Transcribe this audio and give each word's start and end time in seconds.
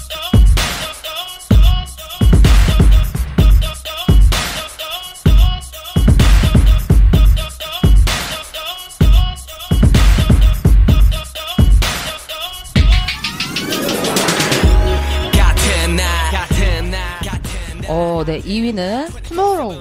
stop. 0.00 0.27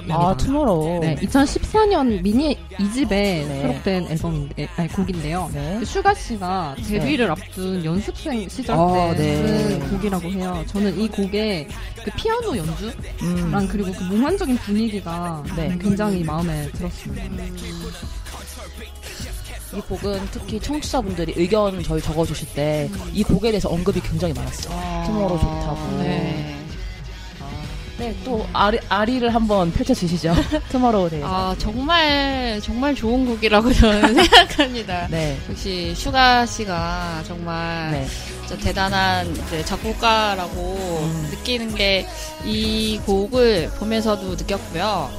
아, 0.10 0.36
Tomorrow. 0.38 1.00
네, 1.02 1.16
2014년 1.16 2.22
미니 2.22 2.58
2집에 2.72 3.10
네. 3.10 3.62
수록된 3.62 4.08
앨범인데, 4.08 4.68
아니, 4.76 4.88
곡인데요. 4.90 5.50
네. 5.54 5.84
슈가 5.86 6.14
씨가 6.14 6.76
데뷔를 6.88 7.30
앞둔 7.32 7.84
연습생 7.84 8.48
시절 8.50 8.76
아, 8.78 9.14
때 9.16 9.24
네. 9.24 9.48
쓴 9.48 9.90
곡이라고 9.92 10.30
해요. 10.30 10.64
저는 10.68 11.00
이 11.00 11.08
곡의 11.08 11.68
그 12.04 12.12
피아노 12.16 12.56
연주랑 12.58 12.94
음. 13.24 13.68
그리고 13.70 13.92
그 13.94 14.04
몽환적인 14.04 14.58
분위기가 14.58 15.44
네. 15.56 15.78
굉장히 15.80 16.24
마음에 16.24 16.70
들었습니다. 16.72 17.24
이 19.76 19.82
곡은 19.82 20.20
특히 20.32 20.60
청취자분들이 20.60 21.34
의견 21.36 21.84
저희 21.84 22.02
적어주실 22.02 22.54
때 22.54 22.90
이 23.14 23.24
곡에 23.24 23.52
대해서 23.52 23.70
언급이 23.70 24.00
굉장히 24.02 24.34
많았어요. 24.34 25.06
Tomorrow 25.06 25.40
좋다고. 25.40 26.57
네. 27.98 28.10
네, 28.10 28.16
또 28.24 28.46
아리, 28.54 28.80
아리를 28.90 29.28
한번 29.34 29.72
펼쳐주시죠. 29.72 30.34
Tomorrow 30.70 31.10
대해서. 31.10 31.28
아, 31.28 31.56
정말, 31.58 32.60
정말 32.64 32.94
좋은 32.96 33.26
곡이라고 33.26 33.74
저는 33.74 34.14
생각합니다. 34.24 35.08
네. 35.10 35.38
역시 35.50 35.94
슈가 35.96 36.46
씨가 36.46 37.24
정말 37.26 37.92
네. 37.92 38.08
진짜 38.48 38.64
대단한 38.64 39.36
이제 39.36 39.64
작곡가라고 39.66 41.00
음. 41.04 41.28
느끼는 41.32 41.76
게 41.76 42.06
이 42.46 43.00
곡을 43.06 43.72
보면서도 43.78 44.36
느꼈고요. 44.36 45.10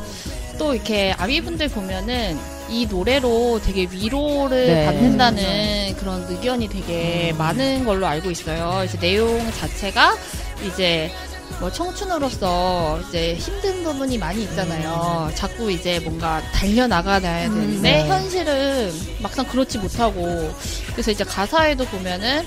또 0.59 0.75
이렇게 0.75 1.13
아미분들 1.19 1.69
보면은 1.69 2.39
이 2.69 2.87
노래로 2.87 3.61
되게 3.65 3.87
위로를 3.91 4.67
네. 4.67 4.87
받는다는 4.87 5.95
그런 5.97 6.27
의견이 6.29 6.69
되게 6.69 7.31
음. 7.33 7.39
많은 7.39 7.85
걸로 7.85 8.07
알고 8.07 8.31
있어요. 8.31 8.75
그래서 8.79 8.99
내용 8.99 9.39
자체가 9.53 10.17
이제 10.67 11.11
뭐 11.61 11.71
청춘으로서 11.73 13.01
이제 13.09 13.35
힘든 13.35 13.83
부분이 13.83 14.17
많이 14.19 14.43
있잖아요. 14.45 15.31
자꾸 15.35 15.71
이제 15.71 15.99
뭔가 16.01 16.41
달려나가야 16.53 17.21
되는데 17.21 17.81
네. 17.81 18.09
현실은 18.09 18.93
막상 19.21 19.45
그렇지 19.47 19.79
못하고 19.79 20.53
그래서 20.93 21.11
이제 21.11 21.25
가사에도 21.25 21.85
보면은 21.87 22.47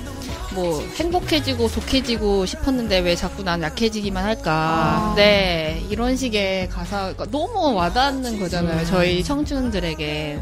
뭐 0.54 0.82
행복해지고 0.96 1.70
독해지고 1.70 2.46
싶었는데 2.46 3.00
왜 3.00 3.16
자꾸 3.16 3.44
난 3.44 3.62
약해지기만 3.62 4.24
할까. 4.24 4.52
아. 4.52 5.14
네 5.16 5.84
이런 5.90 6.16
식의 6.16 6.70
가사가 6.70 7.26
너무 7.32 7.74
와닿는 7.74 8.40
거잖아요. 8.40 8.80
음. 8.80 8.86
저희 8.86 9.24
청춘들에게. 9.24 10.40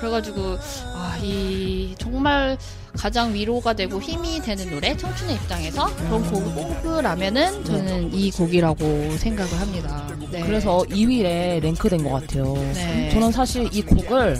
그래가지고 0.00 0.58
아, 0.94 1.16
이 1.22 1.94
정말 1.98 2.58
가장 2.96 3.34
위로가 3.34 3.74
되고 3.74 4.00
힘이 4.00 4.40
되는 4.40 4.70
노래 4.70 4.96
청춘의 4.96 5.36
입장에서 5.36 5.94
그런 5.96 6.22
곡을 6.30 6.54
꼽으라면은 6.54 7.64
저는 7.64 8.14
이 8.14 8.30
곡이라고 8.30 9.16
생각을 9.18 9.60
합니다. 9.60 10.08
네. 10.30 10.42
그래서 10.42 10.78
2위에 10.88 11.60
랭크된 11.60 12.04
것 12.04 12.10
같아요. 12.10 12.54
네. 12.54 13.10
저는 13.12 13.32
사실 13.32 13.68
이 13.72 13.82
곡을 13.82 14.38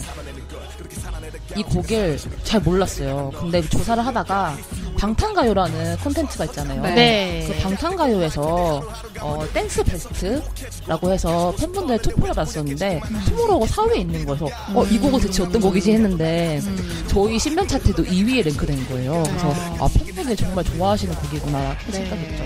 이 1.57 1.63
곡을 1.63 2.19
잘 2.43 2.61
몰랐어요. 2.61 3.31
근데 3.39 3.61
조사를 3.63 4.05
하다가 4.05 4.57
방탄가요라는 4.97 5.97
콘텐츠가 5.99 6.45
있잖아요. 6.47 6.83
네. 6.83 7.45
그 7.47 7.63
방탄가요에서 7.63 8.83
어, 9.21 9.47
댄스 9.53 9.83
베스트라고 9.85 11.13
해서 11.13 11.55
팬분들 11.59 11.99
투표를 11.99 12.35
받았었는데 12.35 13.01
투모로우가 13.27 13.67
4위에 13.67 13.97
있는 13.99 14.25
거여서 14.25 14.47
어, 14.75 14.85
이 14.85 14.99
곡은 14.99 15.21
대체 15.21 15.43
어떤 15.43 15.61
곡이지 15.61 15.93
했는데 15.93 16.61
음. 16.63 17.05
저희 17.09 17.39
신변 17.39 17.67
차트도 17.67 18.05
2위에 18.05 18.45
랭크된 18.45 18.89
거예요. 18.89 19.23
그래서 19.27 19.53
아. 19.53 19.85
아, 19.85 19.89
팬분들이 19.99 20.37
정말 20.37 20.65
좋아하시는 20.65 21.15
곡이구나 21.15 21.77
네. 21.87 21.93
생각했죠. 21.93 22.45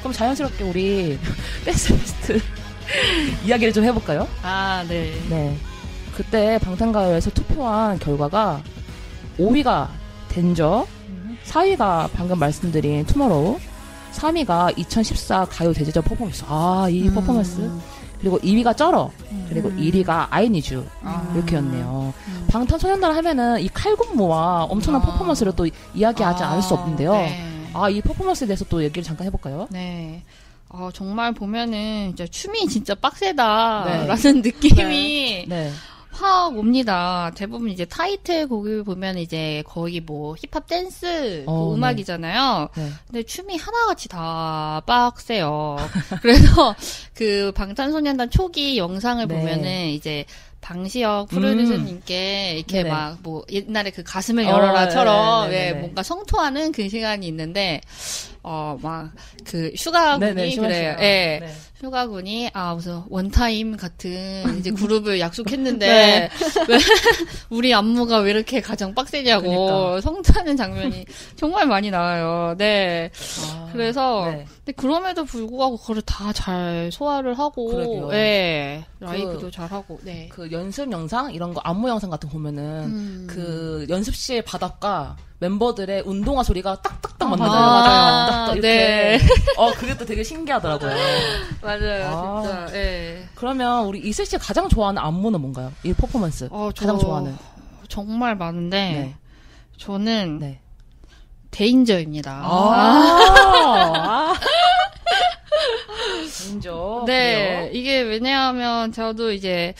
그럼 0.00 0.12
자연스럽게 0.12 0.64
우리 0.64 1.18
댄스 1.64 1.96
베스트 1.96 2.40
이야기를 3.44 3.72
좀 3.72 3.84
해볼까요? 3.84 4.26
아, 4.42 4.84
네. 4.88 5.12
네. 5.28 5.56
그때 6.16 6.58
방탄가요에서 6.58 7.30
투표한 7.30 7.98
결과가 7.98 8.62
5위가 9.38 9.88
Danger, 10.28 10.86
4위가 11.46 12.10
방금 12.12 12.38
말씀드린 12.38 13.04
Tomorrow, 13.06 13.58
3위가 14.12 14.78
2014 14.78 15.46
가요 15.46 15.72
대제전 15.72 16.02
퍼포먼스. 16.02 16.44
아, 16.46 16.86
이 16.90 17.08
음. 17.08 17.14
퍼포먼스. 17.14 17.70
그리고 18.20 18.38
2위가 18.38 18.76
쩔어. 18.76 19.10
그리고 19.48 19.68
음. 19.68 19.76
1위가 19.78 20.28
I 20.30 20.38
Need 20.38 20.69
U. 20.69 20.84
아. 21.02 21.32
이렇게였네요. 21.34 22.14
음. 22.28 22.46
방탄소년단 22.48 23.14
하면은 23.16 23.60
이 23.60 23.68
칼군무와 23.68 24.64
엄청난 24.64 25.02
아. 25.02 25.04
퍼포먼스를 25.04 25.52
또 25.56 25.66
이야기하지 25.94 26.44
않을 26.44 26.62
수 26.62 26.74
없는데요. 26.74 27.12
네. 27.12 27.70
아, 27.74 27.88
이 27.88 28.00
퍼포먼스에 28.00 28.46
대해서 28.46 28.64
또 28.66 28.82
얘기를 28.82 29.02
잠깐 29.02 29.26
해볼까요? 29.26 29.66
네. 29.70 30.22
어, 30.68 30.90
정말 30.92 31.32
보면은 31.32 32.14
진짜 32.16 32.26
춤이 32.26 32.66
진짜 32.68 32.94
빡세다라는 32.94 34.42
네. 34.42 34.50
느낌이 34.50 35.44
네. 35.48 35.70
확 36.12 36.56
옵니다. 36.56 37.32
대부분 37.34 37.70
이제 37.70 37.84
타이틀 37.84 38.46
곡을 38.46 38.84
보면 38.84 39.18
이제 39.18 39.62
거의 39.66 40.00
뭐 40.00 40.34
힙합 40.36 40.66
댄스 40.66 41.44
그 41.46 41.50
어, 41.50 41.70
네. 41.70 41.74
음악이잖아요. 41.76 42.68
네. 42.76 42.88
근데 43.06 43.22
춤이 43.22 43.56
하나같이 43.56 44.08
다 44.08 44.82
빡세요. 44.86 45.76
그래서 46.20 46.74
그 47.14 47.50
방탄소년단 47.54 48.30
초기 48.30 48.76
영상을 48.78 49.26
네. 49.26 49.34
보면은 49.34 49.88
이제 49.88 50.26
방시혁 50.62 51.28
프로듀서님께 51.28 52.54
이렇게 52.56 52.82
네네. 52.84 52.88
막뭐 52.90 53.44
옛날에 53.50 53.90
그 53.90 54.02
가슴을 54.02 54.46
어, 54.46 54.48
열어라처럼 54.48 55.50
네네네네. 55.50 55.68
예, 55.68 55.72
뭔가 55.80 56.02
성토하는 56.02 56.72
그 56.72 56.88
시간이 56.88 57.26
있는데 57.26 57.80
어 58.42 58.78
막 58.80 59.10
그 59.44 59.72
슈가군이 59.76 60.34
네네, 60.34 60.50
슈가 60.52 60.66
그래요. 60.68 60.96
예. 61.00 61.38
네. 61.42 61.52
슈가군이 61.80 62.50
아 62.52 62.74
무슨 62.74 63.02
원타임 63.08 63.76
같은 63.76 64.10
이제 64.58 64.70
그룹을 64.70 65.18
약속했는데 65.18 65.86
네. 65.86 66.28
왜 66.68 66.78
우리 67.50 67.74
안무가 67.74 68.18
왜 68.18 68.30
이렇게 68.30 68.60
가장 68.60 68.94
빡세냐고 68.94 69.66
그러니까. 69.66 70.00
성토하는 70.00 70.56
장면이 70.56 71.04
정말 71.36 71.66
많이 71.66 71.90
나와요. 71.90 72.54
네. 72.56 73.10
아, 73.44 73.68
그래서 73.72 74.30
네. 74.30 74.46
근데 74.64 74.72
그럼에도 74.76 75.24
불구하고 75.24 75.76
그걸 75.76 76.00
다 76.02 76.32
잘 76.32 76.90
소화를 76.92 77.36
하고 77.38 77.66
그러게요. 77.66 78.12
예. 78.12 78.84
라이브도 79.00 79.40
그- 79.40 79.50
잘 79.50 79.66
하고 79.70 79.98
네. 80.04 80.28
그 80.30 80.50
연습 80.52 80.90
영상 80.92 81.32
이런 81.32 81.52
거 81.52 81.60
안무 81.64 81.88
영상 81.88 82.10
같은 82.10 82.28
거 82.28 82.34
보면은 82.34 82.62
음. 82.84 83.26
그 83.28 83.84
연습실 83.88 84.42
바닥과 84.42 85.16
멤버들의 85.40 86.04
운동화 86.06 86.44
소리가 86.44 86.80
딱딱딱 86.80 87.22
아, 87.22 87.30
맞는다. 87.30 87.52
맞아요. 87.52 88.30
딱딱 88.30 88.52
이렇게. 88.56 88.68
네. 88.68 89.18
어 89.58 89.72
그게 89.72 89.96
또 89.96 90.04
되게 90.06 90.22
신기하더라고요. 90.22 90.90
맞아요. 91.60 92.06
아. 92.16 92.42
진짜. 92.42 92.76
예. 92.78 93.24
그러면 93.34 93.86
우리 93.86 93.98
이슬 94.00 94.24
씨 94.24 94.38
가장 94.38 94.68
좋아하는 94.68 95.02
안무는 95.02 95.40
뭔가요? 95.40 95.72
이 95.82 95.92
퍼포먼스 95.92 96.48
어, 96.52 96.70
가장 96.76 96.98
저 96.98 97.04
좋아하는. 97.06 97.36
정말 97.88 98.36
많은데 98.36 98.76
네. 98.78 99.16
저는 99.76 100.38
네. 100.38 100.60
데인저입니다. 101.52 102.42
아. 102.44 104.34
인조. 106.50 107.04
네, 107.06 107.70
이게 107.72 108.00
왜냐하면 108.00 108.90
저도 108.92 109.32
이제 109.32 109.74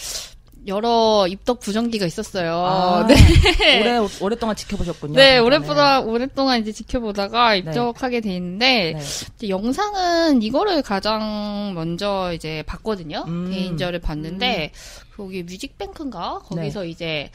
여러 0.69 1.27
입덕 1.29 1.59
부정기가 1.59 2.07
있었어요. 2.07 2.55
아, 2.65 3.07
네, 3.09 3.81
오래 3.81 4.09
오랫동안 4.21 4.55
지켜보셨군요. 4.55 5.15
네, 5.15 5.41
방탄을. 5.41 5.47
오랫동안 5.47 6.05
오랫동안 6.05 6.61
이제 6.61 6.71
지켜보다가 6.71 7.57
입덕하게 7.57 8.21
돼 8.21 8.37
있는데 8.37 8.95
네. 9.41 9.49
영상은 9.49 10.41
이거를 10.41 10.83
가장 10.83 11.73
먼저 11.75 12.33
이제 12.33 12.63
봤거든요. 12.67 13.25
음. 13.27 13.51
데인저를 13.51 13.99
봤는데 13.99 14.71
거기 15.17 15.43
뮤직뱅크인가 15.43 16.39
거기서 16.45 16.83
네. 16.83 16.89
이제 16.91 17.31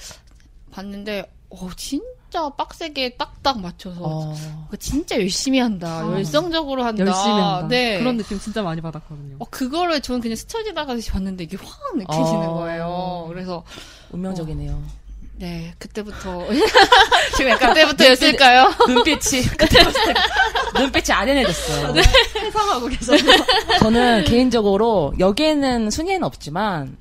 봤는데 0.72 1.30
어 1.50 1.70
진 1.76 2.02
짜 2.30 2.50
빡세게 2.50 3.16
딱딱 3.16 3.62
맞춰서 3.62 4.02
어. 4.02 4.36
진짜 4.80 5.16
열심히 5.16 5.60
한다. 5.60 6.00
아. 6.00 6.12
열성적으로 6.12 6.84
한다. 6.84 7.06
열심히 7.06 7.30
한다. 7.30 7.68
네. 7.70 8.00
그런 8.00 8.18
느낌 8.18 8.38
진짜 8.40 8.62
많이 8.62 8.82
받았거든요. 8.82 9.38
어, 9.40 9.46
그거를 9.50 10.02
저는 10.02 10.20
그냥 10.20 10.36
스쳐지다가 10.36 10.96
봤는데 11.10 11.46
이게 11.46 11.58
확 11.58 11.96
느껴지는 11.96 12.50
어. 12.50 12.54
거예요. 12.56 13.26
그래서, 13.30 13.64
운명적이네요. 14.12 14.84
네, 15.40 15.74
그때부터. 15.78 16.48
지금 17.38 17.52
약간 17.52 17.74
그때부터였을까요? 17.74 18.74
눈빛이 18.88 19.44
그때 19.58 19.84
봤을 19.84 20.14
때 20.14 20.14
눈빛이 20.80 21.14
아련해졌어요. 21.16 21.94
네. 21.94 22.02
해상하고 22.38 22.88
계셔. 22.88 23.14
저는 23.80 24.26
개인적으로 24.26 25.14
여기에는 25.20 25.92
순위에는 25.92 26.24
없지만 26.24 26.98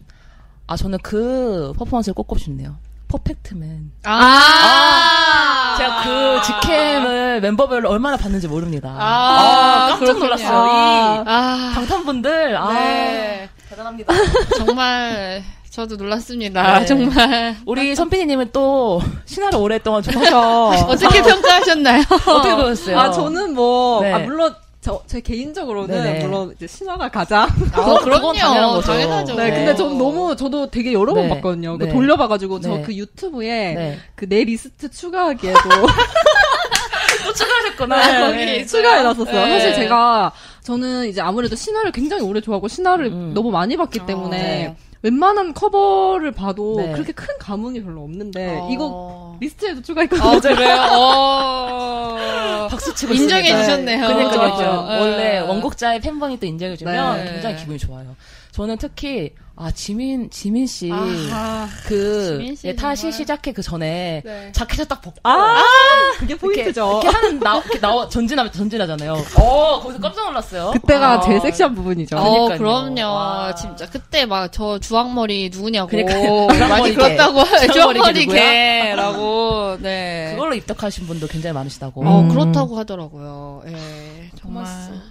아 0.66 0.76
저는 0.76 0.98
그 1.02 1.72
퍼포먼스를 1.78 2.14
꼭 2.14 2.24
꼽고 2.24 2.38
싶네요. 2.38 2.76
퍼펙트맨. 3.08 3.92
아, 4.04 5.74
제가 5.78 6.02
그 6.02 6.42
직캠을 6.44 7.40
멤버별로 7.40 7.88
얼마나 7.88 8.16
봤는지 8.16 8.48
모릅니다. 8.48 8.94
아, 8.98 9.86
깜짝 9.90 9.98
그렇군요. 10.00 10.24
놀랐어요. 10.24 10.48
아. 10.58 11.22
이 11.24 11.28
아, 11.28 11.72
방탄분들, 11.74 12.56
아, 12.56 12.72
네. 12.72 13.48
대단합니다. 13.68 14.12
정말 14.56 15.42
저도 15.70 15.96
놀랐습니다. 15.96 16.80
네. 16.80 16.86
정말 16.86 17.56
우리 17.66 17.94
선피디님은 17.94 18.50
또 18.52 19.00
신화를 19.26 19.58
오랫동안 19.58 20.02
좀 20.02 20.16
하셔. 20.20 20.70
어떻게 20.88 21.22
평가하셨나요? 21.22 22.02
어떻게 22.10 22.54
보셨어요? 22.56 22.98
아, 22.98 23.10
저는 23.10 23.54
뭐, 23.54 24.00
네. 24.02 24.12
아, 24.14 24.18
물론, 24.18 24.54
저, 24.86 25.02
제 25.08 25.20
개인적으로는, 25.20 26.00
네네. 26.00 26.24
물론, 26.24 26.52
이제 26.54 26.68
신화가 26.68 27.08
가장. 27.08 27.48
아, 27.72 27.98
그럼요. 28.04 28.32
당연한 28.32 28.70
거죠. 28.70 28.86
당연하죠. 28.92 29.34
네, 29.34 29.50
네. 29.50 29.56
근데 29.56 29.74
저는 29.74 29.98
너무, 29.98 30.36
저도 30.36 30.70
되게 30.70 30.92
여러 30.92 31.12
번 31.12 31.24
네. 31.24 31.28
봤거든요. 31.30 31.76
그 31.76 31.86
네. 31.86 31.92
돌려봐가지고, 31.92 32.60
저 32.60 32.76
네. 32.76 32.82
그 32.82 32.94
유튜브에, 32.94 33.74
네. 33.74 33.98
그내 34.14 34.44
리스트 34.44 34.88
추가하기에도 34.88 35.58
또 37.26 37.32
추가하셨구나. 37.32 38.26
거기 38.26 38.36
네. 38.36 38.64
추가해놨었어요. 38.64 39.46
네. 39.46 39.50
사실 39.58 39.74
제가, 39.74 40.30
저는 40.62 41.08
이제 41.08 41.20
아무래도 41.20 41.56
신화를 41.56 41.90
굉장히 41.90 42.22
오래 42.22 42.40
좋아하고, 42.40 42.68
신화를 42.68 43.06
음. 43.06 43.32
너무 43.34 43.50
많이 43.50 43.76
봤기 43.76 43.98
어, 44.02 44.06
때문에, 44.06 44.38
네. 44.38 44.76
웬만한 45.06 45.54
커버를 45.54 46.32
봐도 46.32 46.74
네. 46.78 46.90
그렇게 46.92 47.12
큰 47.12 47.26
감흥이 47.38 47.80
별로 47.84 48.02
없는데, 48.02 48.58
어. 48.60 48.68
이거 48.72 49.36
리스트에도 49.40 49.80
추가했거든요. 49.80 50.28
아, 50.28 50.40
그래요? 50.40 50.76
어. 50.98 52.66
박수 52.68 52.92
치고 52.92 53.14
인정해. 53.14 53.56
주셨네요. 53.56 54.04
그러니까요. 54.04 54.40
그렇죠. 54.40 54.86
원래 54.88 55.16
네. 55.16 55.38
원곡자의 55.38 56.00
팬분이 56.00 56.40
또 56.40 56.46
인정해 56.46 56.76
주면 56.76 57.24
네. 57.24 57.32
굉장히 57.32 57.56
기분이 57.56 57.78
좋아요. 57.78 58.16
저는 58.50 58.78
특히 58.78 59.32
아 59.58 59.70
지민 59.70 60.28
지민 60.30 60.66
씨. 60.66 60.90
아, 60.92 61.66
그 61.86 62.54
예, 62.64 62.74
타시 62.74 63.02
정말. 63.02 63.12
시작해 63.12 63.52
그 63.52 63.62
전에 63.62 64.20
네. 64.24 64.52
자켓을 64.52 64.86
딱 64.86 65.00
벗고 65.00 65.16
아, 65.22 65.62
그게 66.18 66.34
이렇게, 66.34 66.40
포인트죠. 66.40 67.00
이렇게 67.02 67.08
하는 67.08 67.38
나 67.40 67.56
이렇게 67.58 67.80
나와 67.80 68.06
전진하면 68.08 68.52
전진하잖아요. 68.52 69.12
어 69.38 69.80
거기서 69.80 70.00
깜짝 70.00 70.26
놀랐어요. 70.26 70.72
그때가 70.72 71.12
아. 71.12 71.20
제일 71.20 71.40
섹시한 71.40 71.74
부분이죠. 71.74 72.16
어, 72.18 72.48
그러니까요. 72.48 72.58
그럼요. 72.58 73.00
와. 73.14 73.54
진짜 73.54 73.88
그때 73.88 74.26
막 74.26 74.46
저 74.52 74.78
주황머리 74.78 75.50
누구냐고 75.52 75.88
그러니까요. 75.88 76.46
많이 76.68 76.92
주황머리 76.92 76.94
개. 76.94 76.94
그렇다고 77.16 77.44
주황머리 77.72 78.26
개 78.26 78.26
개라고 78.26 79.76
네. 79.80 80.30
그걸로 80.34 80.54
입덕하신 80.54 81.06
분도 81.06 81.26
굉장히 81.26 81.54
많으시다고. 81.54 82.06
어 82.06 82.20
음. 82.20 82.28
그렇다고 82.28 82.78
하더라고요. 82.78 83.62
예, 83.66 84.30
정말 84.38 84.64
고맙소. 84.64 84.92
참, 84.92 85.02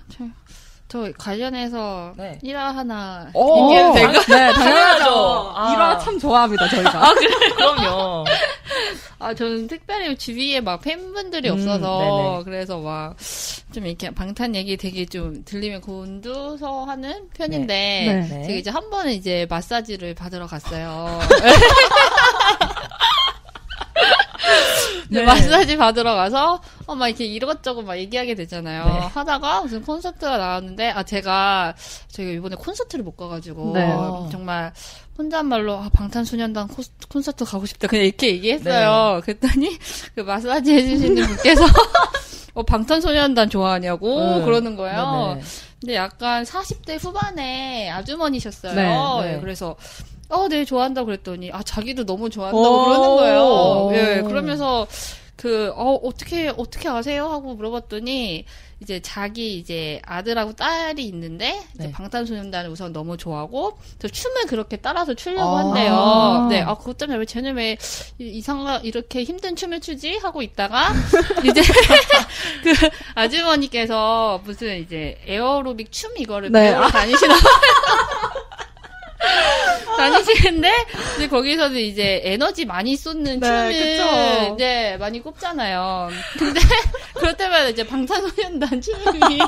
저 0.87 1.11
관련해서 1.17 2.13
네. 2.15 2.37
일화 2.43 2.69
하나 2.69 3.29
어, 3.33 3.63
얘기해도 3.63 3.93
될까? 3.93 4.19
네, 4.27 4.53
당연하죠. 4.53 5.53
아. 5.55 5.73
일화 5.73 5.97
참 5.97 6.19
좋아합니다, 6.19 6.69
저희가. 6.69 7.13
그럼요. 7.55 8.25
아, 9.17 9.33
저는 9.33 9.67
특별히 9.67 10.15
주위에 10.15 10.61
막 10.61 10.81
팬분들이 10.81 11.49
음, 11.49 11.53
없어서, 11.53 11.99
네네. 11.99 12.43
그래서 12.43 12.79
막, 12.79 13.15
좀 13.73 13.87
이렇게 13.87 14.11
방탄 14.11 14.53
얘기 14.55 14.77
되게 14.77 15.05
좀 15.05 15.43
들리면 15.43 15.81
곤두서 15.81 16.83
하는 16.83 17.29
편인데, 17.33 17.67
네. 17.67 18.27
네. 18.29 18.43
제가 18.43 18.59
이제 18.59 18.69
한 18.69 18.89
번은 18.91 19.13
이제 19.13 19.47
마사지를 19.49 20.13
받으러 20.13 20.45
갔어요. 20.45 21.19
네. 25.09 25.23
마사지 25.23 25.77
받으러 25.77 26.15
가서, 26.15 26.61
어, 26.87 26.95
막 26.95 27.07
이렇게 27.07 27.25
이것저것 27.25 27.83
막 27.83 27.97
얘기하게 27.97 28.35
되잖아요. 28.35 28.85
네. 28.85 28.91
하다가 29.07 29.61
무슨 29.61 29.81
콘서트가 29.81 30.37
나왔는데, 30.37 30.89
아, 30.91 31.03
제가, 31.03 31.75
저희가 32.09 32.31
이번에 32.33 32.55
콘서트를 32.55 33.03
못 33.03 33.15
가가지고, 33.15 33.73
네. 33.73 33.87
정말, 34.31 34.73
혼잣말로, 35.17 35.75
아, 35.75 35.89
방탄소년단 35.93 36.67
콘- 36.67 36.83
콘서트 37.09 37.45
가고 37.45 37.65
싶다. 37.65 37.87
그냥 37.87 38.05
이렇게 38.05 38.27
얘기했어요. 38.31 39.21
그랬더니, 39.23 39.77
그 40.15 40.21
마사지 40.21 40.73
해주시는 40.73 41.25
분께서, 41.27 41.63
어, 42.55 42.63
방탄소년단 42.63 43.49
좋아하냐고 43.49 44.17
음. 44.39 44.45
그러는 44.45 44.75
거예요. 44.75 45.27
네네. 45.35 45.41
근데 45.81 45.95
약간 45.95 46.43
40대 46.43 46.97
후반에 47.03 47.89
아주머니셨어요. 47.91 48.73
네, 48.73 49.27
네. 49.27 49.35
예, 49.35 49.39
그래서 49.41 49.75
어, 50.29 50.47
네, 50.49 50.65
좋아한다고 50.65 51.05
그랬더니 51.07 51.51
아, 51.51 51.61
자기도 51.63 52.05
너무 52.05 52.29
좋아한다고 52.29 52.63
오. 52.81 52.85
그러는 52.85 53.09
거예요. 53.15 53.39
오. 53.41 53.91
예, 53.93 54.21
그러면서 54.25 54.87
그 55.35 55.71
어, 55.75 55.99
어떻게 56.03 56.49
어떻게 56.57 56.87
아세요? 56.89 57.27
하고 57.29 57.53
물어봤더니 57.55 58.45
이제 58.81 58.99
자기 59.01 59.57
이제 59.57 60.01
아들하고 60.05 60.53
딸이 60.53 61.05
있는데 61.05 61.61
이제 61.75 61.85
네. 61.87 61.91
방탄소년단을 61.91 62.69
우선 62.69 62.91
너무 62.93 63.15
좋아하고 63.17 63.77
저 63.99 64.07
춤을 64.07 64.47
그렇게 64.47 64.77
따라서 64.77 65.13
추려고 65.13 65.55
아. 65.55 65.59
한대요. 65.59 66.47
네, 66.49 66.61
아 66.61 66.75
그것 66.75 66.97
때문에 66.97 67.19
왜 67.19 67.25
쟤는 67.25 67.55
왜 67.55 67.77
이- 68.19 68.37
이상한 68.37 68.83
이렇게 68.83 69.23
힘든 69.23 69.55
춤을 69.55 69.81
추지 69.81 70.17
하고 70.17 70.41
있다가 70.41 70.89
이제 71.45 71.61
그 72.63 72.73
아주머니께서 73.15 74.41
무슨 74.43 74.79
이제 74.79 75.17
에어로빅 75.27 75.91
춤 75.91 76.11
이거를 76.17 76.51
네. 76.51 76.71
배우러 76.71 76.87
다니시나 76.89 77.35
다니시는데 79.97 80.71
이제 81.15 81.27
거기서는 81.27 81.79
이제 81.79 82.21
에너지 82.23 82.65
많이 82.65 82.95
쏟는 82.95 83.39
네, 83.39 83.47
춤을 83.47 83.71
그쵸. 83.71 84.53
이제 84.55 84.97
많이 84.99 85.21
꼽잖아요. 85.21 86.09
근데 86.37 86.59
그럴 87.15 87.35
때마다 87.37 87.69
이제 87.69 87.85
방탄소년단 87.85 88.81
춤이 88.81 89.39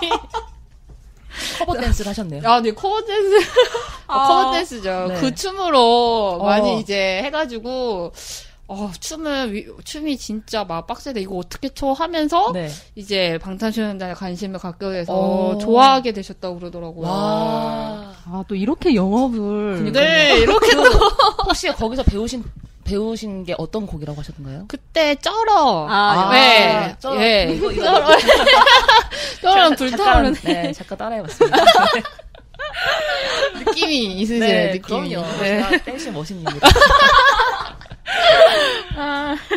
커버 1.59 1.73
댄스를 1.79 2.09
하셨네요. 2.09 2.41
아, 2.45 2.61
네 2.61 2.71
커버 2.71 3.03
댄스 3.03 3.35
어, 4.07 4.13
아. 4.13 4.27
커버 4.27 4.51
댄스죠. 4.53 5.07
네. 5.09 5.15
그 5.19 5.35
춤으로 5.35 6.37
어. 6.39 6.45
많이 6.45 6.79
이제 6.79 7.21
해가지고 7.23 8.13
어 8.69 8.91
춤을 8.99 9.53
위- 9.53 9.65
춤이 9.85 10.17
진짜 10.17 10.65
막 10.65 10.85
빡세다 10.87 11.21
이거 11.21 11.37
어떻게 11.37 11.69
쳐 11.69 11.93
하면서 11.93 12.51
네. 12.51 12.69
이제 12.95 13.39
방탄소년단에 13.41 14.13
관심을 14.13 14.59
갖게 14.59 14.89
돼서 14.91 15.13
어. 15.13 15.57
좋아하게 15.57 16.11
되셨다고 16.11 16.59
그러더라고요. 16.59 17.07
와. 17.07 18.13
아, 18.25 18.43
또 18.49 18.55
이렇게 18.55 18.93
영업을. 18.93 19.89
네, 19.93 20.39
이렇게 20.39 20.75
또 20.75 20.83
혹시 21.47 21.69
거기서 21.71 22.03
배우신 22.03 22.43
배우신 22.83 23.45
게 23.45 23.55
어떤 23.57 23.87
곡이라고 23.87 24.19
하셨던가요? 24.19 24.65
그때 24.67 25.15
쩔어. 25.15 25.87
아, 25.89 26.29
네, 26.33 26.93
쩔어. 26.99 27.21
예. 27.21 27.49
이거, 27.53 27.71
이거. 27.71 27.83
쩔어. 27.83 28.07
쩔어 29.41 29.53
잠깐, 29.69 29.75
불타오르는 29.75 30.33
네, 30.43 30.71
잠깐 30.73 30.97
따라해봤습니다. 30.97 31.57
느낌이 33.65 34.13
있으세요, 34.21 34.39
네, 34.39 34.71
느낌이. 34.73 35.09
그럼요. 35.13 35.27
네. 35.39 35.83
댄시 35.83 36.11
머신입니다. 36.11 36.67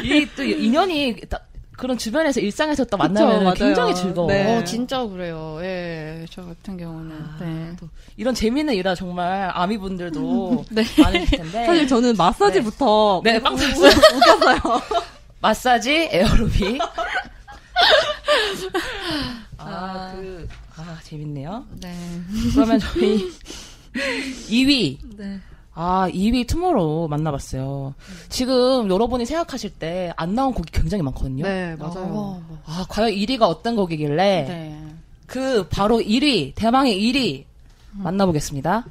이또 0.03 0.43
인연이 0.45 1.17
딱 1.29 1.47
그런 1.77 1.97
주변에서 1.97 2.41
일상에서 2.41 2.85
또 2.85 2.97
만나면. 2.99 3.55
굉장히 3.55 3.95
즐거워. 3.95 4.29
네. 4.29 4.59
어, 4.59 4.65
진짜 4.65 5.03
그래요. 5.07 5.59
예, 5.63 6.27
저 6.31 6.45
같은 6.45 6.77
경우는. 6.77 7.17
아, 7.17 7.37
네. 7.41 7.73
또 7.81 7.89
이런 8.19 8.35
재미있는 8.35 8.75
일화 8.75 8.95
정말 8.95 9.51
아미분들도 9.55 10.65
네. 10.71 10.85
많으실 11.03 11.39
텐데. 11.39 11.65
사실 11.65 11.87
저는 11.89 12.17
마사지부터. 12.17 13.23
네, 13.25 13.39
우- 13.39 13.41
빵 13.41 13.55
우- 13.55 13.57
웃겼어요. 13.57 14.83
마사지, 15.41 16.11
에어로빅. 16.13 16.83
아, 16.83 16.93
아. 19.57 20.13
그, 20.17 20.47
아, 20.77 20.99
재밌네요. 21.03 21.65
네. 21.81 21.95
그러면 22.55 22.79
저희 22.79 23.33
2위. 23.95 24.99
네. 25.17 25.41
아, 25.75 26.09
2위 26.13 26.47
투모로우 26.47 27.09
만나봤어요. 27.09 27.95
지금 28.29 28.91
여러분이 28.91 29.25
생각하실 29.27 29.71
때 29.71 30.13
안 30.17 30.35
나온 30.35 30.53
곡이 30.53 30.71
굉장히 30.73 31.03
많거든요. 31.03 31.45
네, 31.45 31.77
맞아요. 31.77 32.05
어, 32.05 32.07
뭐. 32.07 32.43
아, 32.67 32.85
과연 32.89 33.11
1위가 33.11 33.43
어떤 33.43 33.77
곡이길래 33.77 34.45
네. 34.49 34.87
그 35.27 35.67
바로 35.69 35.99
1위, 36.01 36.55
대망의 36.55 36.99
1위 37.01 37.45
만나보겠습니다. 37.93 38.85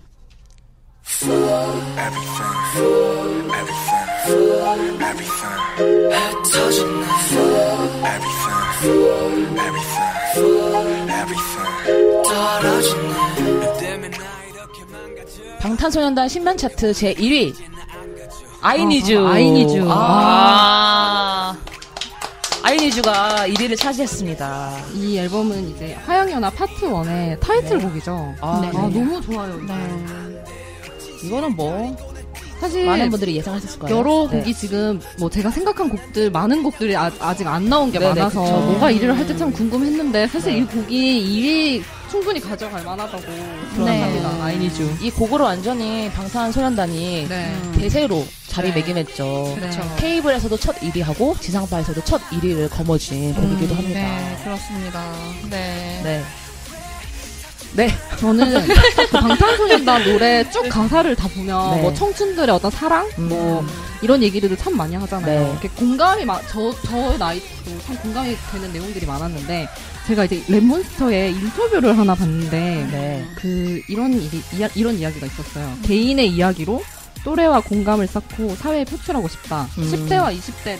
방탄소년단 15.80 16.28
신변차트 16.28 16.94
제 16.94 17.14
1위 17.14 17.54
아이니즈 18.62 19.18
아, 19.18 19.32
아이니즈. 19.32 19.86
아, 19.88 21.56
아이니즈가 22.62 23.48
1위를 23.48 23.78
차지했습니다. 23.78 24.78
이 24.96 25.18
앨범은 25.18 25.70
이제 25.70 25.94
화양연화 26.06 26.50
파트 26.50 26.82
1의 26.82 27.40
타이틀곡이죠. 27.40 28.36
아, 28.42 28.60
네. 28.62 28.68
아, 28.68 28.72
너무 28.72 29.22
좋아요. 29.22 29.58
이거. 29.64 29.74
네. 29.74 30.46
이거는 31.24 31.56
뭐 31.56 31.96
사실 32.60 32.86
많은 32.86 33.10
분들이 33.10 33.38
예상하셨을 33.38 33.80
거예요. 33.80 33.98
여러 33.98 34.28
네. 34.30 34.40
곡이 34.40 34.54
지금 34.54 35.00
뭐 35.18 35.30
제가 35.30 35.50
생각한 35.50 35.88
곡들 35.88 36.30
많은 36.30 36.62
곡들이 36.62 36.94
아직 36.98 37.10
안 37.38 37.70
나온 37.70 37.90
게 37.90 38.00
네네, 38.00 38.16
많아서 38.16 38.42
그쵸. 38.42 38.54
뭐가 38.54 38.92
1위를 38.92 39.14
할지 39.14 39.38
참 39.38 39.50
궁금했는데 39.54 40.28
사실 40.28 40.52
네. 40.52 40.60
이 40.60 40.66
곡이 40.66 41.82
1위 41.82 41.99
충분히 42.10 42.40
가져갈 42.40 42.84
만하다고 42.84 43.22
네. 43.22 43.60
생각합니다. 43.76 44.44
I 44.44 44.51
Need 44.51 44.82
U. 44.82 44.98
이 45.02 45.12
곡으로 45.12 45.44
완전히 45.44 46.12
방탄소년단이 46.12 47.28
네. 47.30 47.56
대세로 47.78 48.26
자리매김했죠. 48.48 49.58
네. 49.62 49.70
케이블에서도 49.98 50.58
첫 50.58 50.76
1위 50.78 51.02
하고 51.04 51.36
지상파에서도 51.40 52.04
첫 52.04 52.22
1위를 52.30 52.70
거머쥔 52.70 53.36
곡이기도 53.36 53.76
합니다. 53.76 54.00
네, 54.00 54.38
그렇습니다. 54.44 55.12
네. 55.50 56.24
네. 57.74 57.88
네. 57.88 57.98
저는 58.18 58.66
그 58.66 59.10
방탄소년단 59.12 60.04
노래 60.04 60.50
쭉 60.50 60.68
가사를 60.70 61.16
다 61.16 61.28
보면 61.28 61.76
네. 61.76 61.82
뭐 61.82 61.94
청춘들의 61.94 62.54
어떤 62.54 62.72
사랑, 62.72 63.10
음. 63.18 63.30
뭐 63.30 63.66
이런 64.02 64.24
얘기들도 64.24 64.56
참 64.56 64.76
많이 64.78 64.96
하잖아요. 64.96 65.44
네. 65.44 65.52
이렇게 65.52 65.70
공감이 65.70 66.26
막, 66.26 66.42
저, 66.50 66.74
저 66.86 67.18
나이도 67.18 67.46
참 67.86 67.98
공감이 67.98 68.36
되는 68.52 68.72
내용들이 68.72 69.06
많았는데, 69.06 69.68
제가 70.08 70.26
이제 70.26 70.42
랩몬스터의 70.48 71.32
인터뷰를 71.34 71.98
하나 71.98 72.16
봤는데, 72.16 72.88
네. 72.92 73.26
그, 73.36 73.82
이런 73.88 74.14
일이, 74.14 74.42
이야, 74.56 74.70
이런 74.76 74.96
이야기가 74.96 75.28
있었어요. 75.28 75.78
개인의 75.84 76.30
이야기로 76.30 76.82
또래와 77.24 77.62
공감을 77.62 78.08
쌓고 78.08 78.56
사회에 78.56 78.86
표출하고 78.86 79.28
싶다. 79.28 79.68
음. 79.78 79.84
10대와 79.84 80.38
20대를 80.38 80.80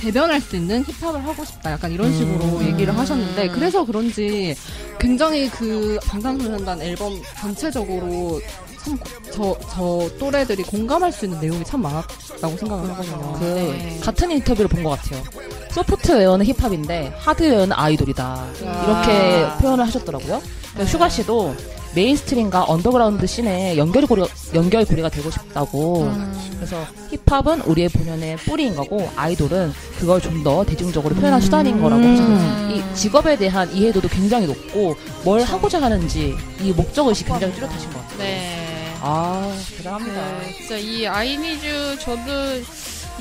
대변할 0.00 0.40
수 0.40 0.56
있는 0.56 0.82
힙합을 0.84 1.24
하고 1.24 1.44
싶다. 1.44 1.72
약간 1.72 1.92
이런 1.92 2.12
식으로 2.12 2.44
음. 2.58 2.66
얘기를 2.66 2.96
하셨는데, 2.96 3.48
그래서 3.48 3.84
그런지 3.84 4.56
굉장히 4.98 5.48
그 5.50 5.98
방탄소년단 6.06 6.80
앨범 6.82 7.20
전체적으로 7.38 8.40
참, 8.82 8.98
저, 9.30 9.56
저 9.70 10.08
또래들이 10.18 10.62
공감할 10.62 11.12
수 11.12 11.26
있는 11.26 11.38
내용이 11.40 11.62
참 11.64 11.82
많았다고 11.82 12.56
생각을 12.56 12.88
하거든요. 12.90 13.32
그 13.38 13.44
네. 13.44 13.98
같은 14.02 14.30
인터뷰를 14.30 14.68
본 14.68 14.82
것 14.82 14.90
같아요. 14.90 15.22
소프트웨어는 15.70 16.46
힙합인데 16.46 17.12
하드웨어는 17.18 17.72
아이돌이다. 17.76 18.44
이렇게 18.58 19.46
표현을 19.60 19.86
하셨더라고요. 19.86 20.40
그러니까 20.72 20.90
슈가 20.90 21.08
씨도 21.10 21.54
mainstream과 21.94 22.64
언더그라운드 22.68 23.26
scene의 23.26 23.76
연결고리, 23.78 24.22
연결고리가 24.54 25.08
되고 25.08 25.30
싶다고. 25.30 26.02
음. 26.04 26.50
그래서 26.56 26.84
힙합은 27.26 27.62
우리의 27.62 27.88
본연의 27.88 28.36
뿌리인 28.36 28.74
거고 28.76 29.10
아이돌은 29.16 29.72
그걸 29.98 30.20
좀 30.20 30.40
더 30.44 30.64
대중적으로 30.64 31.14
표현한 31.16 31.38
수단인 31.42 31.82
거라고 31.82 32.02
음. 32.02 32.70
이 32.70 32.94
직업에 32.96 33.36
대한 33.36 33.70
이해도도 33.74 34.08
굉장히 34.08 34.46
높고 34.46 34.96
뭘 35.22 35.42
하고자 35.42 35.82
하는지 35.82 36.34
이 36.62 36.72
목적 36.72 37.06
의식 37.08 37.26
굉장히 37.26 37.52
뚜렷하신 37.54 37.90
것 37.92 38.00
같아요. 38.02 38.18
네. 38.18 38.94
아, 39.02 39.54
대단합니다. 39.76 40.38
네, 40.40 40.54
진짜 40.56 40.76
이 40.78 41.06
I 41.06 41.21
NEED 41.21 41.83
U 41.83 41.98
저도 42.00 42.22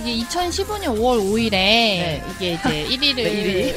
이게 0.02 0.26
2015년 0.26 0.98
5월 0.98 1.20
5일에 1.20 2.22
이게 2.36 2.54
이제 2.54 2.86
1위를 2.90 3.16
네, 3.24 3.76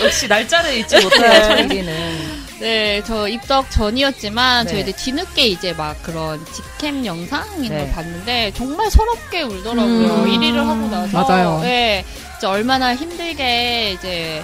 역시 0.02 0.26
날짜를 0.26 0.78
잊지 0.78 0.96
못해요, 1.04 1.42
저 1.44 1.54
1위는. 1.56 2.35
네, 2.58 3.02
저 3.04 3.28
입덕 3.28 3.70
전이었지만 3.70 4.66
네. 4.66 4.72
저 4.72 4.78
이제 4.78 4.92
뒤늦게 4.92 5.46
이제 5.46 5.72
막 5.74 6.00
그런 6.02 6.42
직캠 6.46 7.04
영상인 7.04 7.70
네. 7.70 7.78
걸 7.78 7.90
봤는데 7.92 8.52
정말 8.54 8.90
서럽게 8.90 9.42
울더라고요. 9.42 10.14
음. 10.14 10.26
1위를 10.26 10.56
하고 10.56 10.88
나서 10.88 11.22
맞아요. 11.22 11.60
네, 11.60 12.04
진짜 12.32 12.50
얼마나 12.50 12.94
힘들게 12.94 13.92
이제 13.92 14.42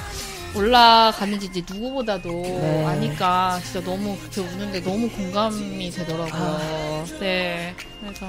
올라갔는지 0.54 1.46
이제 1.46 1.62
누구보다도 1.72 2.28
네. 2.42 2.84
아니까 2.86 3.58
진짜 3.64 3.82
너무 3.82 4.16
그렇게 4.18 4.42
우는데 4.42 4.80
너무 4.82 5.08
공감이 5.08 5.90
되더라고요. 5.90 7.06
네, 7.20 7.74
그래서 8.00 8.26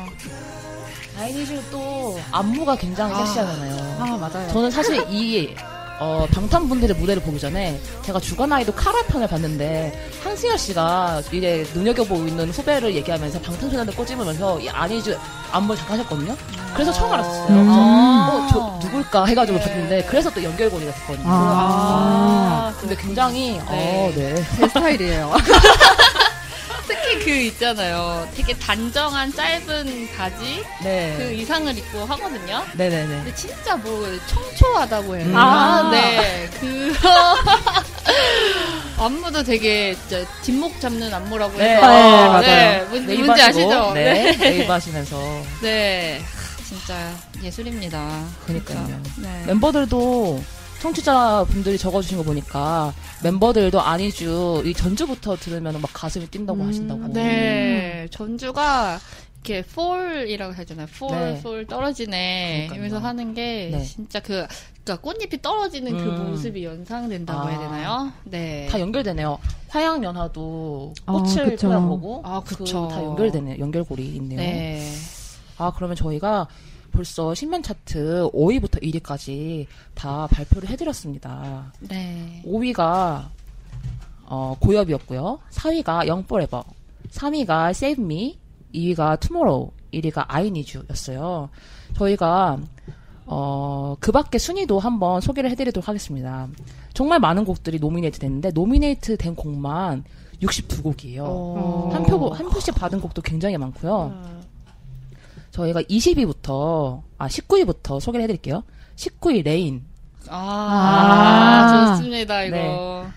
아이니즈 1.20 1.62
또 1.72 2.20
안무가 2.32 2.78
굉장히 2.78 3.14
아. 3.14 3.26
섹시하잖아요. 3.26 3.98
아, 4.00 4.18
맞아요. 4.18 4.48
저는 4.50 4.72
사실 4.72 5.04
이 5.10 5.54
어, 6.00 6.28
방탄분들의 6.32 6.96
무대를 6.98 7.22
보기 7.22 7.40
전에 7.40 7.80
제가 8.04 8.20
주간 8.20 8.52
아이돌 8.52 8.76
카라 8.76 9.04
편을 9.04 9.28
봤는데 9.28 10.10
한승열 10.24 10.58
씨가 10.58 11.22
이게 11.32 11.66
눈여겨보고 11.74 12.28
있는 12.28 12.50
후배를 12.50 12.94
얘기하면서 12.96 13.40
방탄소년단 13.42 13.96
꼬집으면서 13.96 14.60
이 14.60 14.70
아니즈 14.70 15.18
안무를 15.52 15.78
잠깐 15.78 16.00
하셨거든요. 16.00 16.36
그래서 16.74 16.92
처음 16.92 17.14
알았어요. 17.14 17.48
음. 17.50 17.56
그래서 17.56 17.72
아. 17.72 18.30
어, 18.34 18.48
저 18.80 18.88
누굴까 18.88 19.26
해가지고 19.26 19.60
네. 19.60 19.64
봤는데 19.64 20.04
그래서 20.06 20.30
또 20.32 20.44
연결고리가 20.44 20.92
됐거든요. 20.92 21.26
아. 21.28 22.74
근데 22.80 22.96
굉장히 22.96 23.60
네. 23.70 24.10
어, 24.10 24.12
네. 24.16 24.36
제 24.58 24.68
스타일이에요. 24.68 25.32
특히 26.88 27.20
그 27.24 27.30
있잖아요. 27.32 28.28
되게 28.36 28.54
단정한 28.58 29.32
짧은 29.34 30.10
바지 30.18 30.64
네. 30.84 31.16
그 31.18 31.32
이상을 31.34 31.78
입고 31.78 32.06
하거든요. 32.06 32.64
네네네. 32.74 33.08
근데 33.08 33.36
진짜 33.36 33.76
뭐 33.78 34.06
청초하다고 34.28 35.16
해야 35.16 35.26
되나? 35.26 35.40
아. 35.42 35.90
네. 35.92 36.50
그 36.60 36.94
안무도 38.98 39.44
되게 39.44 39.96
진짜 39.96 40.24
뒷목 40.44 40.80
잡는 40.80 41.14
안무라고 41.14 41.58
네. 41.58 41.76
해서 41.76 41.82
네, 41.88 42.28
맞아요. 42.28 42.42
네, 42.42 42.86
뭔- 42.90 43.06
네이버 43.08 43.26
뭔지 43.26 43.42
하시고, 43.42 43.72
아시죠? 43.74 43.94
네. 43.94 44.38
네이버 44.38 44.74
하시면서. 44.74 45.44
네. 45.62 46.22
진짜 46.68 47.12
예술입니다. 47.42 48.24
그러니까요. 48.46 49.02
네. 49.18 49.44
멤버들도 49.48 50.44
청취자분들이 50.84 51.78
적어주신 51.78 52.18
거 52.18 52.24
보니까 52.24 52.94
멤버들도 53.24 53.80
아니죠. 53.80 54.62
이 54.66 54.74
전주부터 54.74 55.38
들으면 55.38 55.80
막 55.80 55.90
가슴이 55.94 56.28
뛴다고 56.28 56.62
음, 56.62 56.68
하신다고. 56.68 57.08
네. 57.14 58.06
전주가 58.12 59.00
이렇게 59.46 59.66
폴이라고 59.66 60.54
하잖아요. 60.54 60.88
폴, 61.00 61.12
네. 61.12 61.40
폴 61.42 61.66
떨어지네. 61.68 62.68
이러면서 62.70 62.98
하는 63.00 63.34
게 63.34 63.70
네. 63.72 63.82
진짜 63.82 64.20
그 64.20 64.46
그러니까 64.84 65.02
꽃잎이 65.02 65.42
떨어지는 65.42 65.96
그 65.96 66.04
음. 66.04 66.32
모습이 66.32 66.66
연상된다고 66.66 67.48
아. 67.48 67.48
해야 67.48 67.60
되나요? 67.60 68.12
네. 68.26 68.68
다 68.70 68.78
연결되네요. 68.78 69.40
화양연화도 69.70 70.94
아, 71.06 71.14
꽃을. 71.14 71.56
표현한 71.56 71.88
거고, 71.88 72.22
아, 72.26 72.42
그 72.46 72.58
그쵸. 72.58 72.90
다 72.90 73.02
연결되네요. 73.02 73.58
연결고리 73.58 74.06
있네요. 74.18 74.38
네. 74.38 74.86
아 75.58 75.72
그러면 75.74 75.96
저희가 75.96 76.48
벌써 76.94 77.34
신면 77.34 77.64
차트 77.64 78.30
5위부터 78.32 78.82
1위까지 78.82 79.66
다 79.96 80.28
발표를 80.28 80.70
해드렸습니다. 80.70 81.74
네. 81.82 82.42
5위가 82.46 83.26
어, 84.26 84.56
고엽이었고요. 84.60 85.40
4위가 85.52 86.08
영포레버, 86.08 86.64
3위가 87.10 87.72
Save 87.72 88.04
Me, 88.04 88.40
2위가 88.74 89.20
Tomorrow, 89.20 89.72
1위가 89.92 90.26
I 90.28 90.48
Need 90.48 90.78
You였어요. 90.78 91.50
저희가 91.98 92.60
어, 93.26 93.96
그 94.00 94.12
밖에 94.12 94.38
순위도 94.38 94.80
한번 94.80 95.20
소개를 95.20 95.50
해드리도록 95.52 95.88
하겠습니다. 95.88 96.48
정말 96.94 97.20
많은 97.20 97.46
곡들이 97.46 97.80
노미네이트 97.80 98.20
됐는데 98.20 98.52
노미네이트 98.52 99.18
된 99.18 99.36
곡만 99.36 100.04
62곡이에요. 100.42 101.24
어. 101.26 101.90
한 101.92 102.04
표, 102.04 102.30
한 102.30 102.50
표씩 102.50 102.76
받은 102.76 103.02
곡도 103.02 103.22
굉장히 103.22 103.58
많고요. 103.58 104.43
저희가 105.54 105.84
20위부터, 105.84 107.02
아, 107.18 107.28
19위부터 107.28 108.00
소개를 108.00 108.24
해드릴게요. 108.24 108.64
19위 108.96 109.44
Rain, 109.46 109.84
아, 110.28 111.92
아. 111.92 111.96
좋습니다, 111.96 112.44
이거. 112.44 112.56
네. 112.56 113.08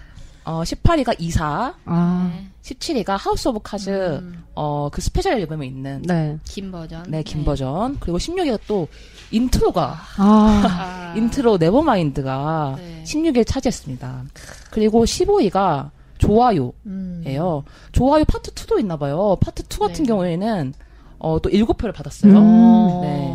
어, 0.44 0.62
18위가 0.62 1.16
이사, 1.18 1.74
아, 1.86 2.40
17위가 2.62 3.16
House 3.18 3.48
of 3.48 3.60
Cards, 3.62 3.90
음, 3.90 4.44
어, 4.54 4.88
그 4.92 5.00
스페셜 5.00 5.32
앨범에 5.40 5.66
있는, 5.66 6.02
네. 6.02 6.38
긴 6.44 6.70
버전. 6.70 7.04
네, 7.08 7.22
긴 7.22 7.44
버전. 7.44 7.96
그리고 8.00 8.18
16위가 8.18 8.60
또 8.68 8.86
Intro가, 9.30 9.98
아, 10.18 10.62
아. 10.68 11.14
Intro 11.16 11.56
Never 11.56 12.10
Mind가 12.10 12.74
네. 12.76 13.02
16위를 13.04 13.46
차지했습니다. 13.46 14.24
그리고 14.70 15.04
15위가 15.04 15.90
좋아요예요. 16.18 16.72
음. 16.86 17.62
좋아요 17.92 18.24
파트 18.24 18.50
2도 18.52 18.78
있나 18.80 18.96
봐요. 18.96 19.36
파트 19.40 19.62
2 19.62 19.78
같은 19.78 20.04
네. 20.04 20.08
경우에는, 20.08 20.74
어, 21.18 21.38
또 21.40 21.48
7표를 21.50 21.92
받았어요. 21.94 22.32
음. 22.32 23.00
네. 23.02 23.34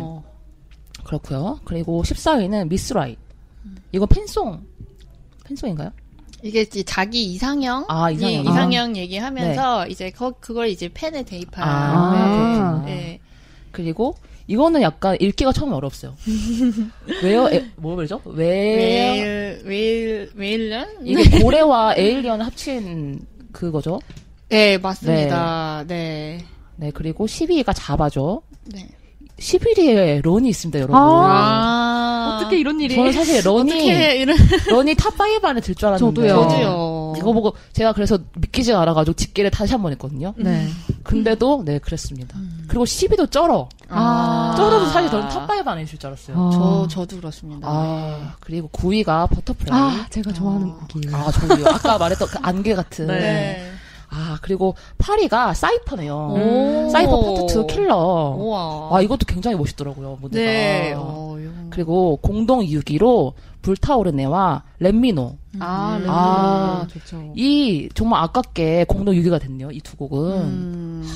그렇고요. 1.04 1.60
그리고 1.64 2.02
14위는 2.02 2.68
Miss 2.68 2.92
Right. 2.92 3.16
이거 3.92 4.06
팬송, 4.06 4.62
팬송인가요? 5.44 5.90
이게 6.42 6.62
이제 6.62 6.82
자기 6.82 7.24
이상형, 7.32 7.84
아, 7.88 8.10
이상형. 8.10 8.44
이- 8.44 8.48
이상형 8.48 8.96
얘기하면서 8.96 9.86
이제 9.88 10.10
거, 10.10 10.32
그걸 10.40 10.68
이제 10.68 10.88
팬에 10.92 11.22
대입한. 11.22 11.68
아, 11.68 12.82
네. 12.84 12.92
네. 12.94 13.20
그리고 13.70 14.16
이거는 14.48 14.82
약간 14.82 15.16
읽기가 15.20 15.52
처음 15.52 15.72
어렵어요. 15.72 16.14
왜요? 17.22 17.48
에, 17.48 17.64
뭐 17.76 17.94
그러죠? 17.94 18.20
왜 18.24 18.46
Whale, 18.76 19.62
Whale, 19.64 20.30
Whalien? 20.34 21.06
이게 21.06 21.40
고래와 21.40 21.94
alien 21.96 22.40
합친 22.42 23.20
그거죠? 23.52 24.00
네, 24.48 24.78
맞습니다. 24.78 25.84
네. 25.86 26.38
네, 26.38 26.44
그리고 26.94 27.26
12위가 27.26 27.72
잡아줘죠. 27.74 28.42
네. 28.72 28.88
11위에 29.38 30.22
Run이 30.22 30.48
있습니다, 30.50 30.78
여러분. 30.78 30.94
아. 30.96 32.38
어떻게 32.40 32.58
이런 32.58 32.80
일이. 32.80 32.94
저는 32.94 33.12
사실 33.12 33.42
Run이 33.44 33.72
어떻게 33.72 34.16
이런. 34.16 34.36
Run이 34.70 34.94
top 34.94 35.14
5 35.20 35.46
안에 35.46 35.60
들 35.60 35.74
줄 35.74 35.88
알았는데 35.88 36.28
저도요. 36.28 36.48
저도요. 36.48 37.12
그거 37.16 37.32
보고 37.32 37.54
제가 37.72 37.92
그래서 37.92 38.18
믿기지가 38.36 38.80
않아 38.80 38.94
가지고 38.94 39.14
집계를 39.14 39.50
다시 39.50 39.72
한 39.72 39.82
번 39.82 39.92
했거든요. 39.92 40.34
네. 40.36 40.68
근데도 41.02 41.62
네 41.64 41.78
그랬습니다. 41.78 42.36
그리고 42.68 42.84
10위도 42.84 43.30
쩔어. 43.30 43.68
아. 43.88 44.54
쩔어도 44.56 44.86
사실 44.86 45.10
저는 45.10 45.28
top 45.28 45.48
5 45.50 45.68
안에 45.70 45.82
있을 45.82 45.98
줄 45.98 46.06
알았어요. 46.08 46.36
아. 46.38 46.50
저, 46.52 46.88
저도 46.88 47.16
그렇습니다. 47.16 47.66
아 47.68 48.34
그리고 48.40 48.68
9위가 48.72 49.28
Butterfly. 49.30 49.78
아, 49.80 50.06
제가 50.10 50.32
좋아하는 50.32 50.72
곡이에요. 50.92 51.16
아, 51.16 51.30
저도요. 51.32 51.64
아까 51.66 51.98
말했던 51.98 52.28
그 52.28 52.38
안개 52.42 52.74
같은. 52.74 53.06
네. 53.08 53.72
아, 54.14 54.38
그리고 54.42 54.74
파리가 54.98 55.54
사이퍼네요. 55.54 56.14
오. 56.14 56.88
Cypher 56.90 57.20
Part 57.20 57.60
2 57.60 57.66
킬러. 57.66 57.96
우와. 58.38 58.90
아, 58.96 59.00
이것도 59.00 59.24
굉장히 59.26 59.56
멋있더라고요, 59.56 60.18
무대가. 60.20 60.44
네. 60.44 60.94
어, 60.96 61.36
요- 61.42 61.50
그리고 61.70 62.16
공동 62.18 62.60
2기로 62.60 63.32
불타오르네와 63.62 64.64
Let 64.80 64.97
Me 64.97 65.08
Know. 65.08 65.36
아, 65.60 65.96
음. 65.96 66.02
네. 66.02 66.06
아. 66.10 66.86
좋죠. 66.90 67.32
이 67.36 67.88
정말 67.94 68.22
아깝게 68.22 68.84
공동 68.88 69.14
6위가 69.14 69.40
됐네요, 69.40 69.70
이 69.70 69.80
두 69.80 69.96
곡은. 69.96 70.30
음. 70.40 71.08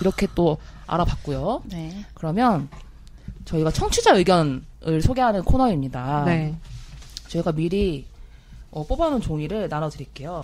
이렇게 0.00 0.26
또 0.34 0.56
알아봤고요. 0.86 1.62
네. 1.66 2.04
그러면 2.14 2.68
저희가 3.44 3.70
청취자 3.70 4.14
의견을 4.14 5.02
소개하는 5.02 5.42
코너입니다. 5.42 6.24
네. 6.24 6.54
저희가 7.28 7.52
미리 7.52 8.06
어, 8.70 8.84
뽑아놓은 8.86 9.20
종이를 9.20 9.68
나눠드릴게요. 9.68 10.42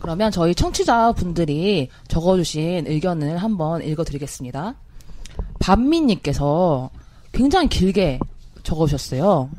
그러면 0.00 0.32
저희 0.32 0.54
청취자분들이 0.54 1.88
적어주신 2.08 2.86
의견을 2.86 3.36
한번 3.36 3.82
읽어드리겠습니다. 3.82 4.74
반민님께서 5.60 6.90
굉장히 7.32 7.68
길게 7.68 8.18
적어주셨어요. 8.62 9.50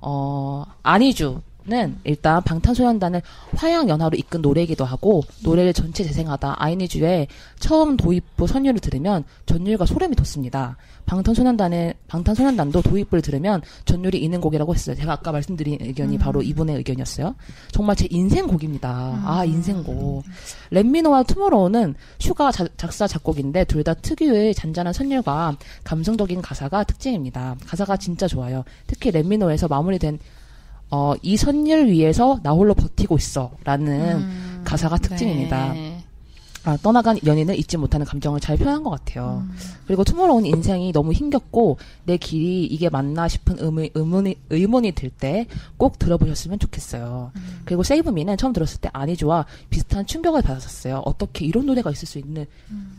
어, 0.00 0.64
I 0.82 0.92
NEED 0.92 1.30
U 1.30 1.40
는 1.66 1.96
일단 2.04 2.42
방탄소년단을 2.42 3.22
화양연화로 3.56 4.18
이끈 4.18 4.42
노래이기도 4.42 4.84
하고 4.84 5.22
노래를 5.42 5.72
전체 5.72 6.04
재생하다 6.04 6.56
아이니주의 6.62 7.26
처음 7.58 7.96
도입부 7.96 8.46
선율을 8.46 8.80
들으면 8.80 9.24
전율과 9.46 9.86
소름이 9.86 10.14
돋습니다. 10.14 10.76
방탄소년단의 11.06 11.94
방탄소년단도 12.08 12.82
도입부를 12.82 13.22
들으면 13.22 13.62
전율이 13.86 14.18
있는 14.22 14.42
곡이라고 14.42 14.74
했어요. 14.74 14.94
제가 14.94 15.12
아까 15.14 15.32
말씀드린 15.32 15.78
의견이 15.80 16.18
바로 16.18 16.42
이분의 16.42 16.76
의견이었어요. 16.76 17.34
정말 17.72 17.96
제 17.96 18.08
인생 18.10 18.46
곡입니다. 18.46 19.22
아 19.24 19.44
인생 19.46 19.82
곡. 19.82 20.22
렛미노와 20.70 21.22
투모로우는 21.22 21.94
슈가 22.18 22.52
자- 22.52 22.68
작사 22.76 23.06
작곡인데 23.06 23.64
둘 23.64 23.84
다 23.84 23.94
특유의 23.94 24.54
잔잔한 24.54 24.92
선율과 24.92 25.56
감성적인 25.84 26.42
가사가 26.42 26.84
특징입니다. 26.84 27.56
가사가 27.66 27.96
진짜 27.96 28.26
좋아요. 28.26 28.64
특히 28.86 29.10
렛미노에서 29.10 29.68
마무리된 29.68 30.18
어, 30.94 31.14
이 31.22 31.36
선율 31.36 31.88
위에서 31.88 32.38
나 32.44 32.52
홀로 32.52 32.72
버티고 32.72 33.16
있어 33.16 33.50
라는 33.64 34.18
음. 34.18 34.62
가사가 34.64 34.96
특징입니다. 34.98 35.72
네. 35.72 36.04
아, 36.66 36.78
떠나간 36.82 37.18
연인을 37.26 37.58
잊지 37.58 37.76
못하는 37.76 38.06
감정을 38.06 38.38
잘 38.40 38.56
표현한 38.56 38.84
것 38.84 38.90
같아요. 38.90 39.44
그리고 39.86 40.02
투모로우는 40.04 40.46
인생이 40.48 40.92
너무 40.92 41.12
힘겹고 41.12 41.76
내 42.04 42.16
길이 42.16 42.64
이게 42.64 42.88
맞나 42.88 43.26
싶은 43.28 43.56
의문, 43.58 43.88
의문이, 43.92 44.36
의문이 44.48 44.92
들 44.92 45.10
때 45.10 45.46
꼭 45.76 45.98
들어보셨으면 45.98 46.60
좋겠어요. 46.60 47.32
그리고 47.66 47.82
세이브미는 47.82 48.36
처음 48.38 48.52
들었을 48.54 48.80
때 48.80 48.88
아니좋아 48.92 49.44
비슷한 49.68 50.06
충격을 50.06 50.40
받았었어요. 50.42 51.02
어떻게 51.04 51.44
이런 51.44 51.66
노래가 51.66 51.90
있을 51.90 52.06
수 52.06 52.18
있는 52.18 52.46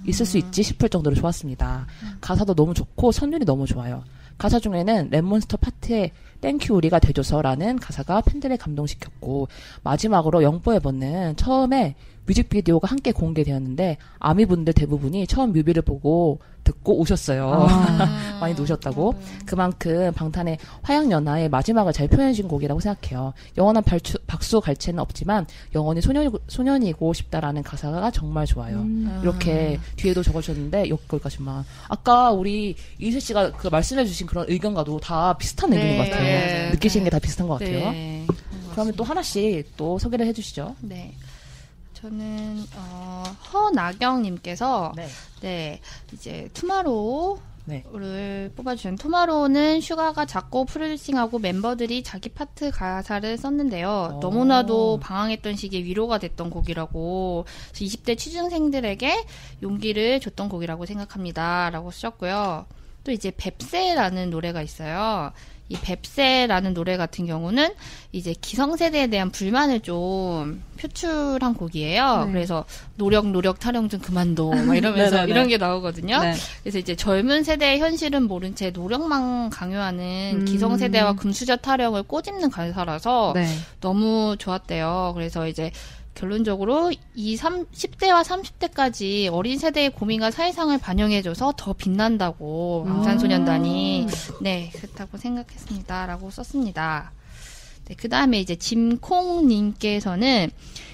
있을 0.05 0.25
수 0.25 0.37
있지 0.37 0.61
싶을 0.61 0.89
정도로 0.89 1.15
좋았습니다. 1.15 1.87
가사도 2.21 2.53
너무 2.55 2.73
좋고 2.75 3.11
선율이 3.13 3.45
너무 3.45 3.65
좋아요. 3.65 4.03
가사 4.37 4.59
중에는 4.59 5.09
랩몬스터 5.11 5.59
파트의 5.61 6.11
Thank 6.45 6.64
you 6.64 6.75
우리가 6.75 6.99
돼줘서라는 6.99 7.79
가사가 7.79 8.21
팬들을 8.21 8.55
감동시켰고 8.57 9.47
마지막으로 9.81 10.43
영포에버는 10.43 11.37
처음에 11.37 11.95
뮤직비디오가 12.27 12.87
함께 12.87 13.11
공개되었는데 13.11 13.97
아미분들 14.19 14.73
대부분이 14.73 15.25
처음 15.25 15.53
뮤비를 15.53 15.81
보고 15.81 16.39
듣고 16.65 16.99
오셨어요. 16.99 17.67
아. 17.69 18.37
많이 18.41 18.53
우셨다고. 18.53 19.15
그만큼 19.45 20.11
방탄의 20.13 20.57
화양연화의 20.81 21.47
마지막을 21.49 21.93
잘 21.93 22.07
표현해준 22.07 22.47
곡이라고 22.47 22.79
생각해요. 22.81 23.33
영원한 23.55 23.83
발추, 23.83 24.17
박수 24.27 24.59
갈채는 24.59 24.99
없지만 24.99 25.45
영원히 25.73 26.01
소년, 26.01 26.31
소년이고 26.47 27.13
싶다라는 27.13 27.63
가사가 27.63 28.11
정말 28.11 28.45
좋아요. 28.45 28.77
음. 28.77 29.19
이렇게 29.21 29.79
뒤에도 29.95 30.23
적어주셨는데 30.23 30.89
여기까지만. 30.89 31.63
아까 31.87 32.31
우리 32.31 32.75
이슬 32.99 33.21
씨가 33.21 33.51
그 33.51 33.67
말씀해주신 33.67 34.27
그런 34.27 34.45
의견과도 34.49 34.99
다 34.99 35.37
비슷한 35.37 35.69
네. 35.69 35.77
의견인 35.77 35.97
것 35.97 36.09
같아요. 36.09 36.34
네. 36.35 36.69
느끼시는 36.71 37.03
게 37.03 37.09
다 37.09 37.19
비슷한 37.19 37.47
것 37.47 37.59
같아요. 37.59 37.91
네. 37.91 38.27
그러면 38.71 38.93
또 38.95 39.03
하나씩 39.03 39.77
또 39.77 39.97
소개를 39.97 40.25
해주시죠. 40.27 40.75
네. 40.81 41.13
저는 41.93 42.65
어, 42.75 43.23
허나경님께서 43.53 44.93
네. 44.95 45.07
네 45.41 45.79
이제 46.13 46.49
Tomorrow 46.53 47.39
네. 47.67 47.83
를 47.91 48.51
뽑아주신 48.55 48.95
Tomorrow는 48.97 49.81
슈가가 49.81 50.25
작곡 50.25 50.67
프로듀싱하고 50.67 51.39
멤버들이 51.39 52.03
자기 52.03 52.29
파트 52.29 52.69
가사를 52.69 53.37
썼는데요. 53.37 54.17
오. 54.17 54.19
너무나도 54.19 54.99
방황했던 54.99 55.55
시기에 55.55 55.83
위로가 55.83 56.19
됐던 56.19 56.51
곡이라고 56.51 57.45
20대 57.73 58.17
취준생들에게 58.17 59.25
용기를 59.63 60.19
줬던 60.19 60.49
곡이라고 60.49 60.85
생각합니다. 60.85 61.71
라고 61.71 61.89
쓰셨고요. 61.89 62.67
또 63.03 63.11
이제 63.11 63.31
뱁새라는 63.31 64.29
노래가 64.29 64.61
있어요. 64.61 65.31
이 65.67 65.75
뱁새라는 65.75 66.75
노래 66.75 66.95
같은 66.95 67.25
경우는 67.25 67.73
이제 68.11 68.35
기성세대에 68.39 69.07
대한 69.07 69.31
불만을 69.31 69.79
좀 69.79 70.61
표출한 70.79 71.55
곡이에요. 71.55 72.25
네. 72.25 72.31
그래서 72.31 72.65
노력 72.97 73.27
노력 73.27 73.59
타령 73.59 73.89
좀 73.89 73.99
그만둬 73.99 74.51
막 74.51 74.75
이러면서 74.77 75.15
네네네. 75.15 75.31
이런 75.31 75.47
게 75.47 75.57
나오거든요. 75.57 76.19
네. 76.21 76.33
그래서 76.61 76.77
이제 76.77 76.95
젊은 76.95 77.43
세대의 77.43 77.79
현실은 77.79 78.27
모른 78.27 78.53
채 78.53 78.69
노력만 78.69 79.49
강요하는 79.49 80.41
음. 80.41 80.45
기성세대와 80.45 81.13
금수저 81.13 81.57
타령을 81.57 82.03
꼬집는 82.03 82.51
가사라서 82.51 83.31
네. 83.33 83.47
너무 83.81 84.35
좋았대요. 84.37 85.13
그래서 85.15 85.47
이제 85.47 85.71
결론적으로 86.15 86.91
이 87.13 87.35
3, 87.35 87.65
10대와 87.65 88.23
30대까지 88.23 89.31
어린 89.31 89.59
세대의 89.59 89.91
고민과 89.91 90.31
사회상을 90.31 90.75
반영해줘서 90.77 91.53
더 91.57 91.73
빛난다고 91.73 92.85
방탄소년단이 92.87 94.07
네 94.41 94.71
그렇다고 94.73 95.17
생각했습니다라고 95.17 96.31
썼습니다. 96.31 97.11
네, 97.85 97.95
그 97.95 98.09
다음에 98.09 98.39
이제 98.39 98.55
짐콩님께서는 98.55 100.49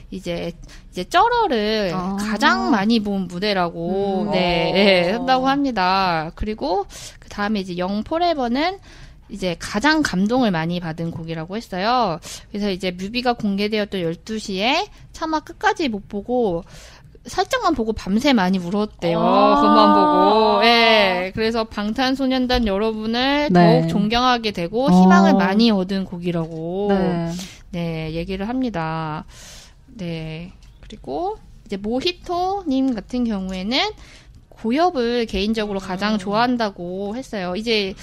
이제 0.10 0.52
이제 0.92 1.06
쩌러를 1.06 1.92
아. 1.94 2.18
가장 2.18 2.70
많이 2.70 3.00
본 3.00 3.28
무대라고 3.28 4.24
음. 4.24 4.32
네, 4.32 4.70
어. 4.70 4.74
네 4.74 5.12
한다고 5.12 5.48
합니다. 5.48 6.32
그리고 6.36 6.86
그 7.20 7.30
다음에 7.30 7.62
이제 7.62 7.78
영포레버는 7.78 8.80
이제 9.32 9.56
가장 9.60 10.04
감동을 10.04 10.52
많이 10.52 10.80
받은 10.80 11.12
곡이라고 11.12 11.56
했어요. 11.56 12.20
그래서 12.50 12.70
이제 12.70 12.92
뮤비가 12.92 13.34
공개되었던 13.34 14.02
12시에 14.02 14.88
차마 15.14 15.40
끝까지 15.40 15.88
못 15.88 16.08
보고 16.08 16.64
살짝만 17.26 17.76
보고 17.76 17.94
밤새 17.94 18.34
많이 18.34 18.58
울었대요. 18.58 19.20
아. 19.20 19.62
그만 19.62 19.94
보고. 19.96 20.66
예. 20.66 21.32
그래서 21.36 21.64
방탄소년단 21.64 22.68
여러분을 22.68 23.50
네. 23.52 23.80
더욱 23.82 23.90
존경하게 23.90 24.52
되고 24.52 24.90
희망을 24.90 25.34
어. 25.34 25.38
많이 25.38 25.72
얻은 25.72 26.06
곡이라고 26.06 26.88
네. 26.90 27.32
네, 27.72 28.12
얘기를 28.14 28.50
합니다. 28.50 29.26
네. 29.88 30.52
그리고 30.82 31.38
이제 31.66 31.78
모히토 31.78 32.66
님 32.68 32.94
같은 32.94 33.24
경우에는 33.24 33.80
고엽을 34.50 35.26
개인적으로 35.28 35.80
가장 35.80 36.18
좋아한다고 36.18 37.16
했어요. 37.16 37.56
이제 37.56 37.94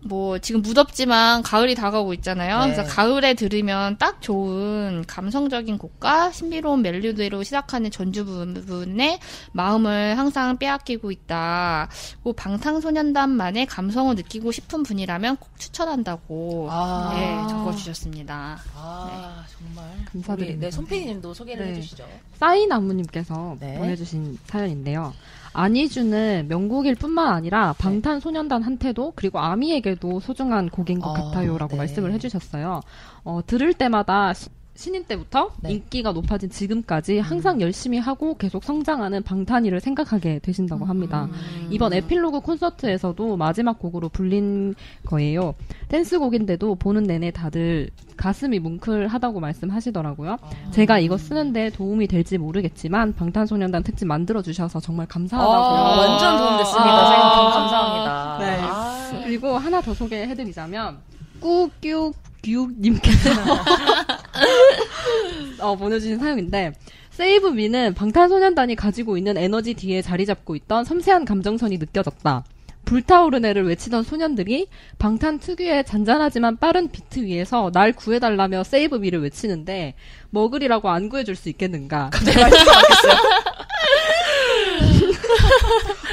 뭐 0.00 0.38
지금 0.38 0.62
무덥지만 0.62 1.42
가을이 1.42 1.74
다가오고 1.74 2.14
있잖아요. 2.14 2.66
네. 2.66 2.72
그래서 2.72 2.84
가을에 2.84 3.34
들으면 3.34 3.96
딱 3.98 4.22
좋은 4.22 5.04
감성적인 5.06 5.78
곡과 5.78 6.30
신비로운 6.30 6.82
멜로디로 6.82 7.42
시작하는 7.42 7.90
전주 7.90 8.24
부분에 8.24 9.18
마음을 9.52 10.16
항상 10.16 10.56
빼앗기고 10.56 11.10
있다. 11.10 11.88
뭐 12.22 12.32
방탄소년단만의 12.32 13.66
감성을 13.66 14.14
느끼고 14.14 14.52
싶은 14.52 14.82
분이라면 14.84 15.36
꼭 15.36 15.58
추천한다고 15.58 16.68
아. 16.70 17.12
네, 17.14 17.48
적어주셨습니다. 17.48 18.58
아, 18.76 19.44
정말. 19.58 19.84
감사드립니다. 20.12 20.58
우리, 20.58 20.58
네, 20.58 20.70
손PD님도 20.70 21.34
소개를 21.34 21.66
네. 21.66 21.72
해주시죠. 21.72 22.06
싸이나무님께서 22.38 23.56
네. 23.58 23.78
보내주신 23.78 24.38
사연인데요. 24.46 25.12
안희주는 25.52 26.46
명곡일 26.48 26.94
뿐만 26.94 27.32
아니라 27.32 27.74
방탄소년단 27.78 28.62
한테도 28.62 29.12
그리고 29.16 29.38
아미에게도 29.38 30.20
소중한 30.20 30.68
곡인 30.68 31.00
것 31.00 31.10
어, 31.10 31.12
같아요라고 31.14 31.72
네. 31.72 31.76
말씀을 31.78 32.12
해주셨어요. 32.12 32.80
어, 33.24 33.40
들을 33.46 33.72
때마다 33.74 34.32
시- 34.34 34.48
신인 34.78 35.02
때부터 35.02 35.50
네. 35.60 35.72
인기가 35.72 36.12
높아진 36.12 36.48
지금까지 36.50 37.18
항상 37.18 37.60
열심히 37.60 37.98
하고 37.98 38.36
계속 38.36 38.62
성장하는 38.62 39.24
방탄이를 39.24 39.80
생각하게 39.80 40.38
되신다고 40.38 40.84
합니다. 40.84 41.28
이번 41.68 41.92
에필로그 41.92 42.38
콘서트에서도 42.38 43.36
마지막 43.36 43.80
곡으로 43.80 44.08
불린 44.08 44.76
거예요. 45.04 45.56
댄스곡인데도 45.88 46.76
보는 46.76 47.02
내내 47.02 47.32
다들 47.32 47.90
가슴이 48.16 48.60
뭉클하다고 48.60 49.40
말씀하시더라고요. 49.40 50.36
제가 50.70 51.00
이거 51.00 51.18
쓰는데 51.18 51.70
도움이 51.70 52.06
될지 52.06 52.38
모르겠지만 52.38 53.14
방탄소년단 53.14 53.82
특집 53.82 54.06
만들어 54.06 54.42
주셔서 54.42 54.78
정말 54.78 55.08
감사하다고. 55.08 55.52
아, 55.52 55.98
완전 55.98 56.38
도움됐습니다. 56.38 56.88
아. 56.88 57.04
사장님 57.04 57.52
감사합니다. 57.52 58.38
네. 58.38 58.60
아, 58.62 59.24
그리고 59.24 59.58
하나 59.58 59.80
더 59.80 59.92
소개해드리자면 59.92 60.98
꾸규 61.40 62.12
규님께서 62.42 63.30
어, 65.60 65.76
보내주신 65.76 66.18
사연인데 66.18 66.72
세이브 67.10 67.48
미는 67.48 67.94
방탄소년단이 67.94 68.76
가지고 68.76 69.16
있는 69.16 69.36
에너지 69.36 69.74
뒤에 69.74 70.02
자리 70.02 70.24
잡고 70.24 70.54
있던 70.56 70.84
섬세한 70.84 71.24
감정선이 71.24 71.78
느껴졌다. 71.78 72.44
불타오르네를 72.84 73.66
외치던 73.66 74.02
소년들이 74.02 74.66
방탄 74.98 75.38
특유의 75.38 75.84
잔잔하지만 75.84 76.56
빠른 76.56 76.90
비트 76.90 77.20
위에서 77.20 77.70
날 77.72 77.92
구해달라며 77.92 78.64
Save 78.64 78.96
Me를 78.96 79.22
외치는데 79.22 79.94
머글이라고 80.30 80.88
안 80.88 81.10
구해줄 81.10 81.36
수 81.36 81.50
있겠는가? 81.50 82.10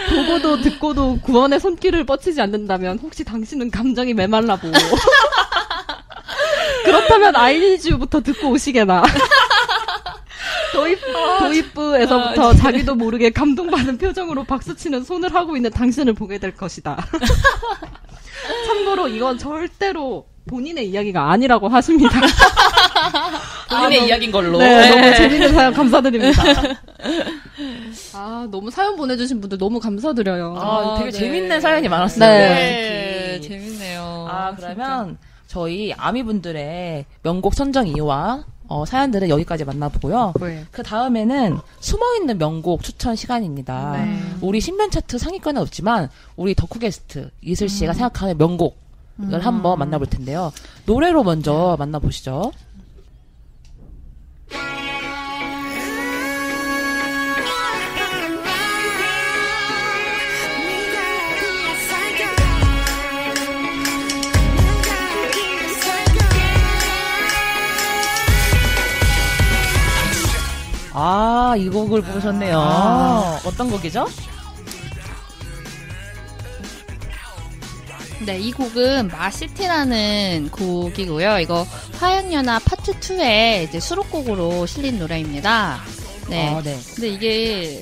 보고도 0.10 0.62
듣고도 0.62 1.20
구원의 1.22 1.60
손길을 1.60 2.06
뻗치지 2.06 2.42
않는다면 2.42 3.00
혹시 3.00 3.24
당신은 3.24 3.72
감정이 3.72 4.14
메말라보. 4.14 4.68
그렇다면 6.86 7.36
I 7.36 7.43
NEED 7.43 7.75
U부터 7.75 8.22
듣고 8.22 8.50
오시게나. 8.52 9.04
도입, 10.74 11.00
도입부에서부터 11.40 12.54
자기도 12.56 12.96
모르게 12.96 13.30
감동받은 13.30 13.98
표정으로 13.98 14.44
박수치는 14.44 15.04
손을 15.04 15.34
하고 15.34 15.56
있는 15.56 15.72
당신을 15.72 16.14
보게 16.14 16.38
될 16.38 16.56
것이다. 16.56 16.98
참고로 18.68 19.08
이건 19.08 19.38
절대로 19.38 20.28
본인의 20.48 20.90
이야기가 20.90 21.32
아니라고 21.32 21.68
하십니다. 21.70 22.20
본인의 23.70 23.98
너무- 23.98 24.08
이야기인 24.10 24.32
걸로. 24.32 24.58
네, 24.60 24.90
너무 24.90 25.16
재밌는 25.16 25.54
사연 25.54 25.74
감사드립니다. 25.74 26.44
아, 28.14 28.48
너무 28.52 28.70
사연 28.70 28.96
보내주신 28.96 29.42
분들 29.42 29.58
너무 29.58 29.80
감사드려요. 29.80 30.56
아, 30.60 30.96
되게 31.00 31.10
네. 31.12 31.18
재밌는 31.18 31.62
사연이 31.62 31.88
많았어요. 31.88 32.30
네. 32.30 32.48
네, 33.40 33.42
재밌네요. 33.42 34.28
아, 34.30 34.54
그러면 34.56 35.18
저희 35.48 35.94
아미분들의 35.94 37.06
명곡 37.24 37.54
선정 37.54 37.88
이유와 37.88 38.46
어, 38.68 38.86
사연들은 38.86 39.30
여기까지 39.30 39.64
만나보고요. 39.64 40.34
네. 40.40 40.66
그 40.72 40.82
다음에는 40.82 41.60
숨어있는 41.80 42.38
명곡 42.38 42.82
추천 42.84 43.16
시간입니다. 43.16 44.04
네. 44.04 44.20
우리 44.42 44.60
신변 44.60 44.90
차트 44.90 45.18
상위권은 45.18 45.62
없지만 45.62 46.10
우리 46.36 46.56
덕후 46.56 46.80
게스트 46.80 47.30
이슬 47.42 47.70
씨가 47.70 47.94
생각하는 47.94 48.38
명곡을 48.38 48.74
한번 49.42 49.78
만나볼 49.80 50.08
텐데요. 50.08 50.52
노래로 50.86 51.24
먼저 51.24 51.76
만나보시죠. 51.78 52.52
아, 70.98 71.56
이 71.58 71.68
곡을 71.68 72.02
보셨네요. 72.02 72.58
어떤 73.46 73.70
곡이죠? 73.70 74.08
네, 78.26 78.40
이 78.40 78.52
곡은 78.54 79.10
마시티라는 79.10 80.50
곡이고요. 80.52 81.40
이거 81.40 81.68
화양연화 82.00 82.60
파트 82.60 82.94
2의 82.94 83.66
이제 83.68 83.80
수록곡으로 83.80 84.66
실린 84.66 84.98
노래입니다. 84.98 85.80
네. 86.30 86.56
아, 86.56 86.62
네. 86.64 86.80
근데 86.96 87.08
이게 87.10 87.82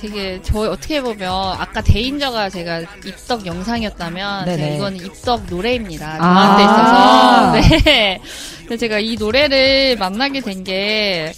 되게 0.00 0.40
저희 0.42 0.68
어떻게 0.68 1.00
보면 1.00 1.32
아까 1.32 1.80
대인저가 1.80 2.50
제가 2.50 2.80
입덕 3.06 3.46
영상이었다면. 3.46 4.46
제가 4.46 4.66
이거는 4.74 5.06
입덕 5.06 5.44
노래입니다. 5.48 6.16
아. 6.20 7.50
저한테 7.52 7.62
있어서. 7.62 8.20
네. 8.68 8.76
제가 8.76 8.98
이 8.98 9.16
노래를 9.16 9.96
만나게 9.96 10.40
된 10.40 10.64
게 10.64 11.32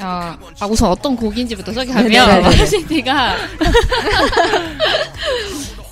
아, 0.00 0.36
아, 0.60 0.66
우선 0.66 0.90
어떤 0.90 1.16
곡인지부터 1.16 1.72
소개하면 1.72 2.10
네네네. 2.10 2.40
마시티가 2.42 3.36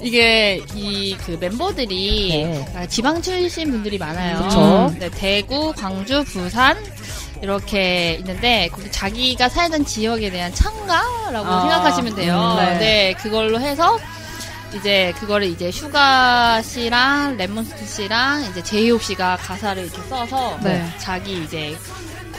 이게 0.00 0.60
이 0.74 1.16
그 1.24 1.36
멤버들이 1.38 2.44
네. 2.44 2.64
아, 2.74 2.86
지방 2.86 3.22
출신 3.22 3.70
분들이 3.70 3.98
많아요. 3.98 4.92
네, 4.98 5.08
대구, 5.10 5.72
광주, 5.76 6.24
부산 6.24 6.76
이렇게 7.40 8.14
있는데 8.20 8.68
거기 8.72 8.90
자기가 8.90 9.48
살던 9.48 9.84
지역에 9.84 10.30
대한 10.30 10.52
찬가라고 10.54 11.46
아, 11.48 11.60
생각하시면 11.60 12.14
돼요. 12.16 12.56
음, 12.58 12.64
네. 12.64 12.78
네. 12.78 13.14
그걸로 13.14 13.60
해서 13.60 13.98
이제 14.74 15.12
그거를 15.20 15.48
이제 15.48 15.70
슈가 15.70 16.62
씨랑 16.62 17.36
랩몬스터 17.36 17.84
씨랑 17.84 18.46
이제 18.50 18.62
제이홉 18.62 19.02
씨가 19.02 19.36
가사를 19.36 19.82
이렇게 19.84 20.02
써서 20.08 20.58
네. 20.62 20.84
자기 20.98 21.42
이제 21.44 21.76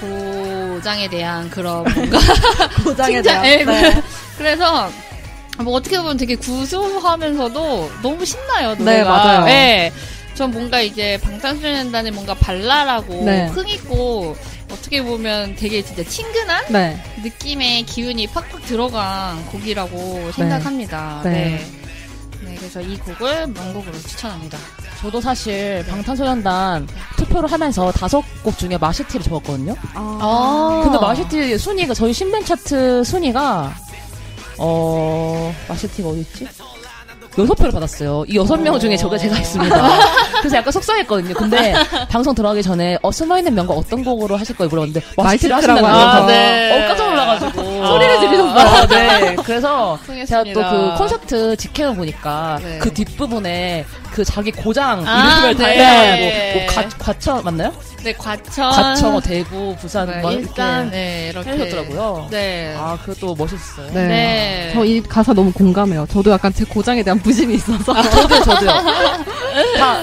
고장에 0.04 1.08
대한 1.08 1.50
그런 1.50 1.84
뭔가 1.96 2.20
고장에 2.84 3.22
칭찬, 3.22 3.42
대한. 3.42 3.46
예, 3.46 3.63
네. 3.63 4.02
그래서 4.38 4.89
뭐 5.60 5.74
어떻게 5.76 5.98
보면 5.98 6.18
되게 6.18 6.36
구수하면서도 6.36 7.92
너무 8.02 8.26
신나요 8.26 8.76
노래가. 8.76 8.92
네, 8.92 9.04
맞아요. 9.04 9.48
예. 9.50 9.92
전 10.34 10.52
뭔가 10.52 10.82
이제 10.82 11.20
방탄소년단의 11.22 12.12
뭔가 12.12 12.34
발랄하고 12.34 13.24
네. 13.24 13.48
흥있고 13.48 14.36
어떻게 14.72 15.04
보면 15.04 15.56
되게 15.56 15.84
진짜 15.84 16.04
친근한 16.04 16.66
네. 16.70 16.98
느낌의 17.24 17.84
기운이 17.84 18.28
팍팍 18.28 18.66
들어간 18.66 19.46
곡이라고 19.48 20.32
생각합니다. 20.32 21.22
네. 21.24 21.32
네. 21.32 21.68
네, 22.42 22.56
그래서 22.58 22.82
이 22.82 22.98
곡을 22.98 23.48
명곡으로 23.48 23.94
추천합니다. 24.00 24.58
저도 25.04 25.20
사실 25.20 25.86
방탄소년단 25.89 26.88
투표를 27.18 27.52
하면서 27.52 27.92
다섯 27.92 28.24
곡 28.42 28.58
중에 28.58 28.78
마시티를 28.78 29.22
적었거든요. 29.22 29.76
아. 29.96 30.80
근데 30.82 30.98
마시티 30.98 31.58
순위가 31.58 31.94
저희 31.94 32.13
신변 32.13 32.44
차트 32.46 33.04
순위가 33.04 33.74
어 34.60 35.54
마시티가 35.68 36.08
어디 36.08 36.22
있지? 36.22 36.48
여섯 37.38 37.54
표를 37.56 37.72
받았어요. 37.72 38.24
이 38.28 38.38
여섯 38.38 38.56
명 38.58 38.80
중에 38.80 38.96
저가 38.96 39.18
제가 39.18 39.38
있습니다. 39.39 39.76
그래서 40.39 40.56
약간 40.56 40.72
속상했거든요. 40.72 41.34
근데 41.34 41.74
방송 42.10 42.34
들어가기 42.34 42.63
전에 42.63 42.98
어 43.02 43.12
숨어있는 43.12 43.54
명곡 43.56 43.78
어떤 43.78 44.06
곡으로 44.06 44.38
하실 44.38 44.56
거예요 44.56 44.70
물어봤는데 44.70 45.02
마시티를 45.18 45.56
하신다고. 45.58 45.86
해서 45.88 46.26
네. 46.28 46.72
어 46.84 46.88
깜짝 46.88 47.10
놀라가지고 47.10 47.88
소리를 47.88 48.20
지르셨어요. 48.20 48.60
아, 48.60 48.88
네. 48.88 49.36
그래서 49.44 49.98
제가 50.06 50.44
통했습니다. 50.44 50.72
또그 50.72 50.98
콘서트 50.98 51.58
직캠을 51.58 51.96
보니까 51.96 52.60
네. 52.62 52.78
그 52.78 52.94
뒷부분에 52.94 53.86
그 54.13 54.23
자기 54.23 54.52
고장 54.52 55.04
아, 55.08 55.47
이름을 55.47 55.56
다 55.56 55.65
네. 55.67 55.73
해가지고 55.80 56.60
뭐 56.60 56.67
과, 56.67 56.97
과천 56.99 57.43
맞나요? 57.43 57.73
네, 58.04 58.13
과천. 58.13 58.71
과천, 58.71 59.12
뭐 59.13 59.19
대구, 59.21 59.76
부산 59.80 60.08
네, 60.08 60.21
뭐 60.21 60.32
일단, 60.32 60.84
이렇게 60.84 60.95
네, 60.95 61.30
이렇게. 61.32 61.49
해주셨더라고요. 61.52 62.28
네. 62.30 62.76
아, 62.78 62.95
그것도 63.04 63.34
멋있었어요. 63.34 63.88
네. 63.91 64.08
네. 64.08 64.71
저 64.76 64.84
이 64.86 65.02
가사 65.02 65.34
너무 65.34 65.52
공감해요. 65.52 66.06
저도 66.12 66.30
약간 66.30 66.54
제 66.54 66.63
고장에 66.63 67.02
대한 67.02 67.17
부심이 67.19 67.56
있어서. 67.56 68.02
저도요, 68.04 68.41
저도요. 68.43 68.69
다 69.80 70.02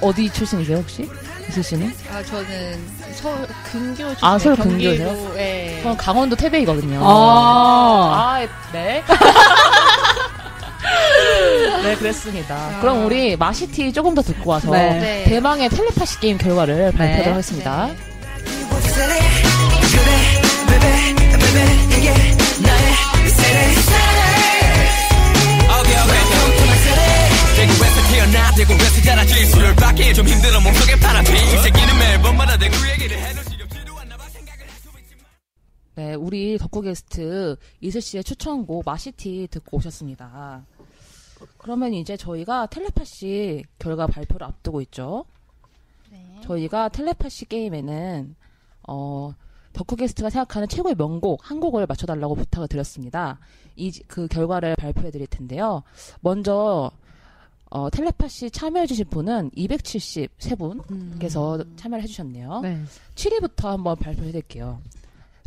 어, 0.00 0.12
디 0.12 0.28
출신이세요, 0.30 0.78
혹시? 0.78 1.08
씨는? 1.62 1.94
아, 2.12 2.20
저는 2.24 2.80
서울 3.14 3.46
근교 3.70 4.14
쪽. 4.16 4.24
아, 4.24 4.36
서울 4.38 4.56
근교세요? 4.56 5.32
네. 5.34 5.78
저는 5.84 5.96
강원도 5.96 6.34
태백이거든요. 6.34 7.00
아. 7.00 8.40
아, 8.40 8.46
네. 8.72 9.04
네, 11.82 11.96
그랬습니다. 11.96 12.54
아. 12.54 12.80
그럼 12.80 13.04
우리 13.04 13.36
마시티 13.36 13.92
조금 13.92 14.14
더 14.14 14.22
듣고 14.22 14.50
와서 14.50 14.70
네. 14.70 14.98
네. 14.98 15.24
대망의 15.24 15.68
텔레파시 15.68 16.20
게임 16.20 16.38
결과를 16.38 16.92
발표하도록 16.92 17.32
하겠습니다. 17.32 17.86
네. 17.88 18.14
할수 34.64 34.88
있지만 35.00 35.24
네, 35.96 36.14
우리 36.14 36.58
덕후 36.58 36.82
게스트 36.82 37.56
이슬 37.80 38.00
씨의 38.00 38.24
추천곡 38.24 38.82
마시티 38.84 39.48
듣고 39.50 39.78
오셨습니다. 39.78 40.64
그러면 41.58 41.94
이제 41.94 42.16
저희가 42.16 42.66
텔레파시 42.66 43.64
결과 43.78 44.06
발표를 44.06 44.46
앞두고 44.46 44.80
있죠. 44.82 45.24
네. 46.10 46.40
저희가 46.42 46.88
텔레파시 46.88 47.46
게임에는 47.46 48.34
어 48.88 49.34
덕후 49.72 49.96
게스트가 49.96 50.30
생각하는 50.30 50.68
최고의 50.68 50.94
명곡 50.94 51.50
한 51.50 51.58
곡을 51.60 51.86
맞춰달라고 51.86 52.34
부탁을 52.36 52.68
드렸습니다. 52.68 53.38
이 53.76 53.90
그 54.06 54.28
결과를 54.28 54.76
발표해 54.76 55.10
드릴 55.10 55.26
텐데요. 55.26 55.82
먼저 56.20 56.90
어 57.70 57.90
텔레파시 57.90 58.50
참여해주신 58.50 59.06
분은 59.10 59.50
273분 59.50 61.18
께서 61.18 61.64
참여를 61.76 62.02
해주셨네요. 62.04 62.60
네. 62.60 62.82
7위부터 63.16 63.64
한번 63.64 63.96
발표해 63.96 64.30
드릴게요. 64.30 64.80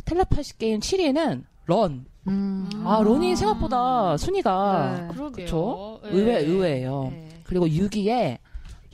텔레파시 0.04 0.58
게임 0.58 0.80
7위는 0.80 1.44
Run. 1.68 2.06
음. 2.26 2.68
아, 2.84 3.02
Run이 3.02 3.36
생각보다 3.36 4.16
순위가 4.16 4.94
네. 5.00 5.08
그러게요. 5.14 5.44
그쵸? 5.44 6.00
네. 6.02 6.10
의외, 6.10 6.38
의외예요. 6.40 7.08
네. 7.12 7.28
그리고 7.44 7.66
6위에 7.66 8.38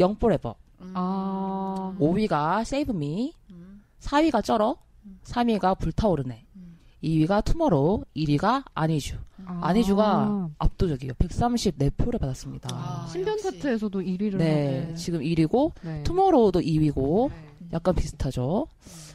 Young 0.01 0.21
Forever. 0.21 0.55
음. 0.81 0.93
아. 0.95 1.95
5위가 2.01 2.65
Save 2.65 2.93
Me. 2.93 3.33
음. 3.51 3.81
4위가 4.01 4.43
쩔어. 4.45 4.77
3위가 5.25 5.79
불타오르네. 5.79 6.45
음. 6.57 6.77
2위가 7.05 7.45
Tomorrow, 7.45 8.05
1위가 8.17 8.65
I 8.75 8.81
NEED 8.81 9.05
U. 9.05 9.17
아. 9.47 9.61
I 9.63 9.73
NEED 9.73 10.16
U가 10.16 10.49
압도적이에요. 10.59 11.13
134표를 11.15 12.19
받았습니다. 12.19 12.71
아, 12.73 13.07
신변. 13.09 13.39
차트에서도 13.39 14.01
1위를 14.01 14.37
네, 14.37 14.81
하고. 14.83 14.95
지금 14.97 15.21
1위고 15.21 15.73
네. 15.83 16.03
Tomorrow도 16.03 16.61
2위고 16.61 17.31
네. 17.31 17.69
약간 17.73 17.95
비슷하죠. 17.95 18.67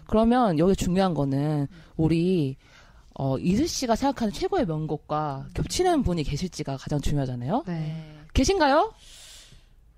그러면 0.07 0.57
여기 0.59 0.75
중요한 0.75 1.13
거는 1.13 1.67
우리 1.97 2.55
어, 3.21 3.37
이슬 3.37 3.67
씨가 3.67 3.97
생각하는 3.97 4.31
최고의 4.31 4.65
명곡과 4.65 5.47
겹치는 5.53 6.03
분이 6.03 6.23
계실지가 6.23 6.77
가장 6.77 7.01
중요하잖아요. 7.01 7.63
네. 7.67 8.15
계신가요? 8.33 8.93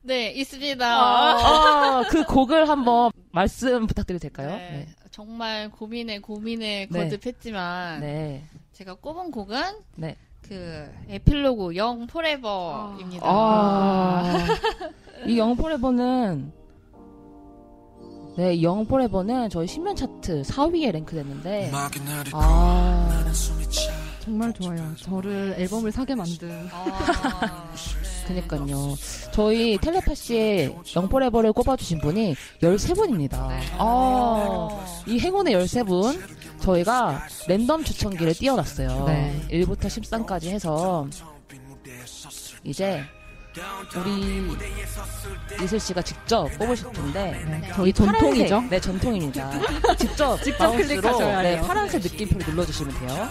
네, 0.01 0.31
있습니다. 0.31 0.83
아, 0.83 2.01
그 2.09 2.23
곡을 2.25 2.67
한번 2.67 3.11
말씀 3.31 3.85
부탁드려도 3.85 4.23
될까요? 4.23 4.49
네, 4.49 4.87
정말 5.11 5.69
고민에 5.69 6.17
고민에 6.17 6.87
네. 6.89 6.99
거듭했지만 7.03 7.99
네. 8.01 8.43
제가 8.73 8.95
꼽은 8.95 9.29
곡은 9.29 9.61
네. 9.97 10.17
그 10.41 10.91
Epilogue 11.07 11.75
Young 11.75 12.07
Forever입니다. 12.07 13.23
아, 13.23 14.33
이 15.27 15.37
영 15.37 15.55
포레버는 15.55 16.51
네, 18.41 18.55
이 18.55 18.63
영포레버는 18.63 19.51
저희 19.51 19.67
신면 19.67 19.95
차트 19.95 20.41
4위에 20.41 20.91
랭크됐는데 20.93 21.69
아, 22.33 23.23
정말 24.19 24.51
좋아요. 24.53 24.95
저를 24.99 25.53
앨범을 25.59 25.91
사게 25.91 26.15
만든. 26.15 26.67
아, 26.71 27.71
그니까요. 28.25 28.95
저희 29.31 29.77
텔레파시에 29.77 30.75
영포레버를 30.95 31.53
꼽아주신 31.53 32.01
분이 32.01 32.33
13분입니다. 32.63 33.47
네. 33.49 33.59
아, 33.77 34.85
이 35.05 35.19
행운의 35.19 35.53
13분 35.53 36.19
저희가 36.61 37.27
랜덤 37.47 37.83
추천기를 37.83 38.33
띄워놨어요. 38.33 39.05
네. 39.05 39.39
1부터 39.51 39.81
13까지 39.81 40.45
해서 40.45 41.07
이제 42.63 43.03
우리 43.97 44.47
이슬 45.61 45.77
씨가 45.79 46.01
직접 46.01 46.47
뽑으실 46.57 46.89
텐데 46.93 47.43
네. 47.45 47.71
저희 47.75 47.91
전통이죠. 47.91 48.61
네, 48.69 48.79
전통입니다. 48.79 49.51
직접 49.99 50.41
직접 50.41 50.63
마우스로 50.63 50.87
클릭하셔야 50.87 51.41
네, 51.41 51.55
해요. 51.55 51.63
파란색 51.67 52.01
느낌표를 52.01 52.47
눌러주시면 52.47 52.99
돼요. 52.99 53.29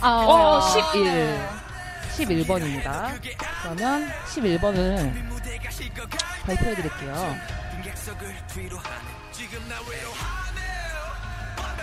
아, 0.00 0.24
어, 0.26 0.60
11. 0.94 1.38
11번입니다. 2.16 3.20
그러면 3.62 4.10
11번을 4.26 5.12
발표해 6.44 6.74
드릴게요. 6.74 7.36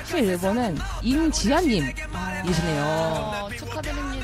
11번은 0.10 0.78
임지아님이시네요. 1.04 2.84
어, 2.84 3.50
축하드립니다. 3.56 4.15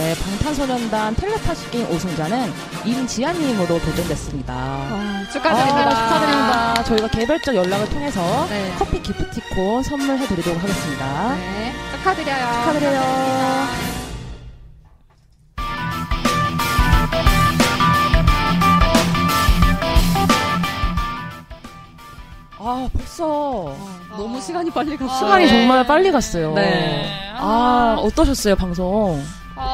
네, 0.00 0.14
방탄소년단 0.14 1.14
텔레파시 1.14 1.70
게임 1.70 1.86
우승자는 1.90 2.50
임지아님으로 2.86 3.78
도전됐습니다. 3.80 4.54
아, 4.54 4.56
아, 4.56 5.30
축하드립니다. 5.30 5.90
축하드립니다. 5.90 6.84
저희가 6.84 7.08
개별적 7.08 7.54
연락을 7.54 7.86
통해서 7.90 8.46
네. 8.48 8.72
커피 8.78 9.02
기프티콘 9.02 9.82
선물해 9.82 10.26
드리도록 10.26 10.62
하겠습니다. 10.62 11.34
네. 11.34 11.74
축하드려요. 11.98 12.52
축하드려요. 12.54 13.00
아, 22.58 22.88
벌써 22.90 23.76
너무 24.16 24.40
시간이 24.40 24.70
빨리 24.70 24.96
갔어요. 24.96 25.18
시간이 25.18 25.44
네. 25.44 25.50
정말 25.50 25.86
빨리 25.86 26.10
갔어요. 26.10 26.54
네. 26.54 27.06
아, 27.36 27.96
어떠셨어요, 27.98 28.56
방송? 28.56 29.22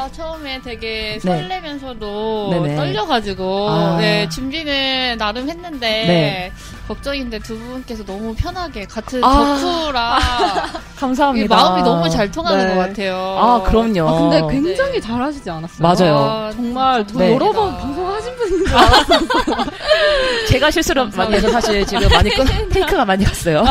아, 0.07 0.13
처음에 0.13 0.61
되게 0.63 1.19
네. 1.23 1.39
설레면서도 1.39 2.51
네네. 2.51 2.77
떨려가지고, 2.77 3.69
아. 3.69 3.97
네, 3.99 4.29
준비는 4.29 5.17
나름 5.19 5.49
했는데, 5.49 5.89
네. 5.89 6.53
걱정인데 6.87 7.41
두 7.41 7.59
분께서 7.59 8.05
너무 8.05 8.33
편하게 8.37 8.85
같은 8.85 9.23
아. 9.25 9.33
덕후라, 9.33 10.19
이 10.95 10.97
감사합니다. 10.97 11.57
마음이 11.57 11.83
너무 11.83 12.09
잘 12.09 12.31
통하는 12.31 12.69
네. 12.69 12.75
것 12.75 12.81
같아요. 12.81 13.17
아, 13.17 13.63
그럼요. 13.65 14.09
아, 14.09 14.21
근데 14.21 14.47
굉장히 14.49 14.93
네. 14.93 15.01
잘하시지 15.01 15.51
않았어요? 15.51 15.83
맞아요. 15.83 16.17
아, 16.17 16.53
정말 16.53 17.05
저 17.09 17.19
네. 17.19 17.35
여러 17.35 17.51
번 17.51 17.77
방송 17.77 18.06
하신 18.17 18.37
분인 18.37 18.67
줄 18.67 18.77
알았어요. 18.77 19.21
제가 20.49 20.71
실수를 20.71 21.09
많이 21.17 21.35
해서 21.35 21.51
사실 21.51 21.85
지금 21.87 22.09
많이 22.09 22.31
끊, 22.31 22.47
테이크가 22.71 23.05
많이 23.05 23.25
갔어요. 23.25 23.65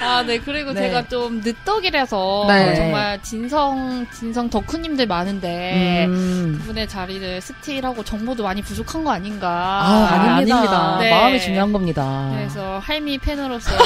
아, 0.00 0.22
네. 0.22 0.38
그리고 0.38 0.72
네. 0.72 0.82
제가 0.82 1.08
좀 1.08 1.40
늦덕이라서 1.44 2.44
네. 2.48 2.74
정말 2.74 3.20
진성, 3.22 4.06
진성 4.12 4.50
덕후님들 4.50 5.06
많은데 5.06 6.06
음. 6.06 6.58
그분의 6.60 6.88
자리를 6.88 7.40
스틸하고 7.40 8.04
정보도 8.04 8.42
많이 8.42 8.62
부족한 8.62 9.04
거 9.04 9.10
아닌가. 9.10 9.48
아, 9.48 10.08
아 10.10 10.36
닙니다. 10.38 10.56
아닙니다. 10.56 10.98
네. 11.00 11.10
마음이 11.10 11.40
중요한 11.40 11.72
겁니다. 11.72 12.30
그래서 12.34 12.78
할미 12.82 13.18
팬으로서 13.18 13.70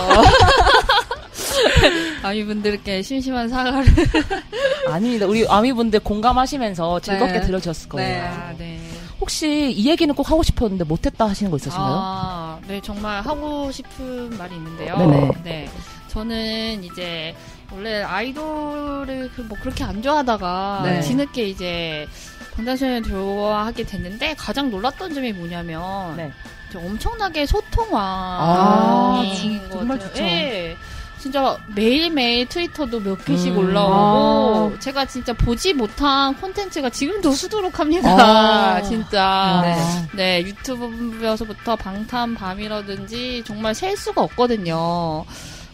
아미분들께 2.22 3.03
심심한 3.03 3.48
사과를. 3.48 3.87
아닙니다. 4.88 5.26
우리 5.26 5.46
아미분들 5.48 6.00
공감하시면서 6.00 7.00
즐겁게 7.00 7.35
네. 7.35 7.40
들어주셨을 7.40 7.88
거예요. 7.88 8.09
네. 8.09 8.20
아, 8.20 8.53
네. 8.59 8.81
혹시 9.20 9.70
이 9.72 9.88
얘기는 9.88 10.12
꼭 10.14 10.30
하고 10.30 10.42
싶었는데 10.42 10.85
못했다 10.85 11.26
하시는 11.28 11.50
거 11.50 11.56
있으신가요? 11.59 11.87
아, 12.02 12.59
네, 12.66 12.80
정말 12.83 13.20
하고 13.20 13.70
싶은 13.70 14.37
말이 14.38 14.54
있는데요. 14.56 14.96
네네. 14.96 15.30
네. 15.44 15.70
저는 16.09 16.83
이제 16.83 17.35
원래 17.72 18.02
아이돌을 18.02 19.30
그- 19.37 19.42
뭐 19.42 19.56
그렇게 19.61 19.85
안 19.85 20.02
좋아하다가 20.02 20.80
네. 20.85 21.00
뒤늦게 21.02 21.48
이제 21.48 22.09
방탄소년을 22.56 23.02
좋아하게 23.09 23.85
됐는데 23.85 24.35
가장 24.35 24.70
놀랐던 24.70 25.14
점이 25.14 25.33
뭐냐면 25.35 26.16
네. 26.16 26.33
저 26.72 26.78
엄청나게 26.80 27.46
소통화 27.46 28.00
아, 28.00 29.22
진- 29.37 29.61
정말 29.70 29.98
좋죠. 30.00 30.22
예. 30.22 30.76
진짜 31.20 31.59
매일매일 31.74 32.48
트위터도 32.48 33.00
몇 33.00 33.22
개씩 33.24 33.52
음. 33.52 33.59
올라오고 33.59 34.78
제가 34.78 35.04
진짜 35.04 35.35
보지 35.35 35.74
못한 35.74 36.35
콘텐츠가 36.37 36.88
지금도 36.88 37.33
수두룩합니다. 37.33 38.09
아. 38.09 38.80
진짜. 38.83 39.61
네. 39.62 40.40
네, 40.40 40.48
유튜브에서부터 40.48 41.76
방탄밤이라든지 41.76 43.44
정말 43.46 43.74
셀 43.74 43.96
수가 43.98 44.22
없거든요. 44.22 45.26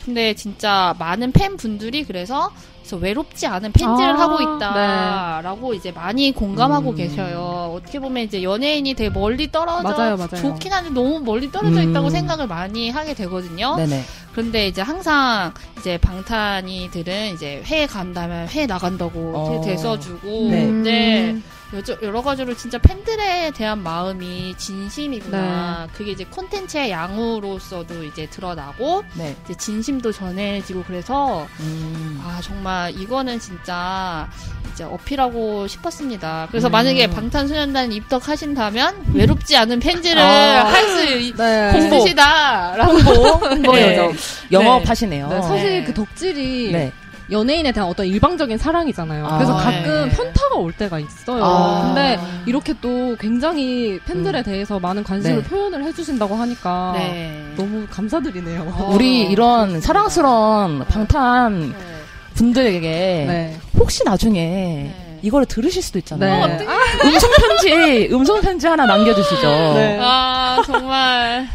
근데 0.05 0.35
진짜 0.35 0.95
많은 0.99 1.31
팬분들이 1.33 2.05
그래서 2.05 2.53
그래서 2.87 2.97
외롭지 2.99 3.49
않은 3.49 3.73
팬질을 3.73 4.11
아, 4.11 4.21
하고 4.21 4.41
있다라고 4.41 5.75
이제 5.75 5.91
많이 5.91 6.31
공감하고 6.31 6.91
음. 6.91 6.95
계셔요. 6.95 7.75
어떻게 7.77 7.99
보면 7.99 8.23
이제 8.23 8.45
연예인이 8.45 8.95
되게 8.95 9.11
멀리 9.11 9.51
떨어져 9.51 9.83
맞아요, 9.83 10.17
맞아요. 10.17 10.37
좋긴 10.37 10.73
한데 10.73 10.91
너무 10.91 11.19
멀리 11.19 11.51
떨어져 11.51 11.83
있다고 11.83 12.07
음. 12.07 12.11
생각을 12.11 12.47
많이 12.47 12.91
하게 12.91 13.15
되거든요. 13.15 13.75
네네. 13.75 14.05
그런데 14.31 14.69
이제 14.69 14.83
항상 14.83 15.53
이제 15.79 15.99
방탄이들은 15.99 17.35
이제 17.35 17.61
회에 17.67 17.87
간다면 17.87 18.47
회 18.49 18.67
나간다고 18.67 19.33
어. 19.35 19.61
대서주고 19.65 20.51
네. 20.51 20.67
네. 20.67 21.31
음. 21.33 21.43
여러, 21.73 22.01
여러 22.03 22.23
가지로 22.23 22.55
진짜 22.55 22.79
팬들에 22.79 23.51
대한 23.51 23.83
마음이 23.83 24.55
진심이구나. 24.57 25.87
네. 25.87 25.93
그게 25.95 26.13
이제 26.13 26.25
콘텐츠의 26.25 26.91
양으로서도 26.91 28.05
이제 28.05 28.27
드러나고, 28.31 29.03
네. 29.15 29.35
이제 29.45 29.55
진심도 29.55 30.13
전해지고 30.13 30.85
그래서, 30.87 31.47
음. 31.61 32.23
아, 32.25 32.41
정말 32.41 32.76
이거는 32.91 33.39
진짜 33.41 34.29
이제 34.73 34.85
어필하고 34.85 35.67
싶었습니다. 35.67 36.49
그래서 36.51 36.69
음. 36.69 36.73
만약에 36.73 37.07
방탄소년단 37.07 37.93
입덕하신다면 37.93 39.07
외롭지 39.15 39.57
않은 39.57 39.81
팬들을 39.81 40.21
아. 40.21 40.65
할수 40.67 41.35
네. 41.37 41.79
있으시다라고. 41.79 42.93
홍보, 42.93 43.73
네. 43.73 43.93
요정. 43.93 44.13
영업하시네요. 44.53 45.29
네, 45.29 45.43
사실 45.43 45.71
네. 45.71 45.85
그 45.85 45.95
덕질이 45.95 46.73
네. 46.73 46.93
연예인에 47.31 47.73
대한 47.73 47.89
어떤 47.89 48.07
일방적인 48.07 48.59
사랑이잖아요. 48.59 49.27
아, 49.27 49.39
그래서 49.39 49.57
가끔 49.57 50.09
네. 50.09 50.15
현타가 50.15 50.57
올 50.57 50.73
때가 50.73 51.01
있어요. 51.01 51.43
아. 51.43 51.83
근데 51.87 52.21
이렇게 52.45 52.75
또 52.81 53.17
굉장히 53.19 53.99
팬들에 54.05 54.43
대해서 54.43 54.79
많은 54.79 55.03
관심을 55.03 55.43
네. 55.43 55.49
표현을 55.49 55.85
해주신다고 55.85 56.35
하니까 56.35 56.93
네. 56.97 57.55
너무 57.57 57.87
감사드리네요. 57.91 58.61
어. 58.77 58.91
우리 58.95 59.23
이런 59.23 59.81
사랑스러운 59.81 60.85
방탄 60.87 61.73
네. 61.73 61.97
분들에게 62.37 62.89
네. 63.27 63.59
혹시 63.79 64.05
나중에 64.05 64.41
네. 64.41 65.19
이거를 65.23 65.47
들으실 65.47 65.83
수도 65.83 65.99
있잖아요. 65.99 66.47
네. 66.59 66.67
음성 67.05 67.31
편지, 67.33 68.09
음성 68.13 68.41
편지 68.41 68.67
하나 68.67 68.87
남겨주시죠. 68.87 69.75
네. 69.75 69.99
아, 70.01 70.63
정말 70.65 71.49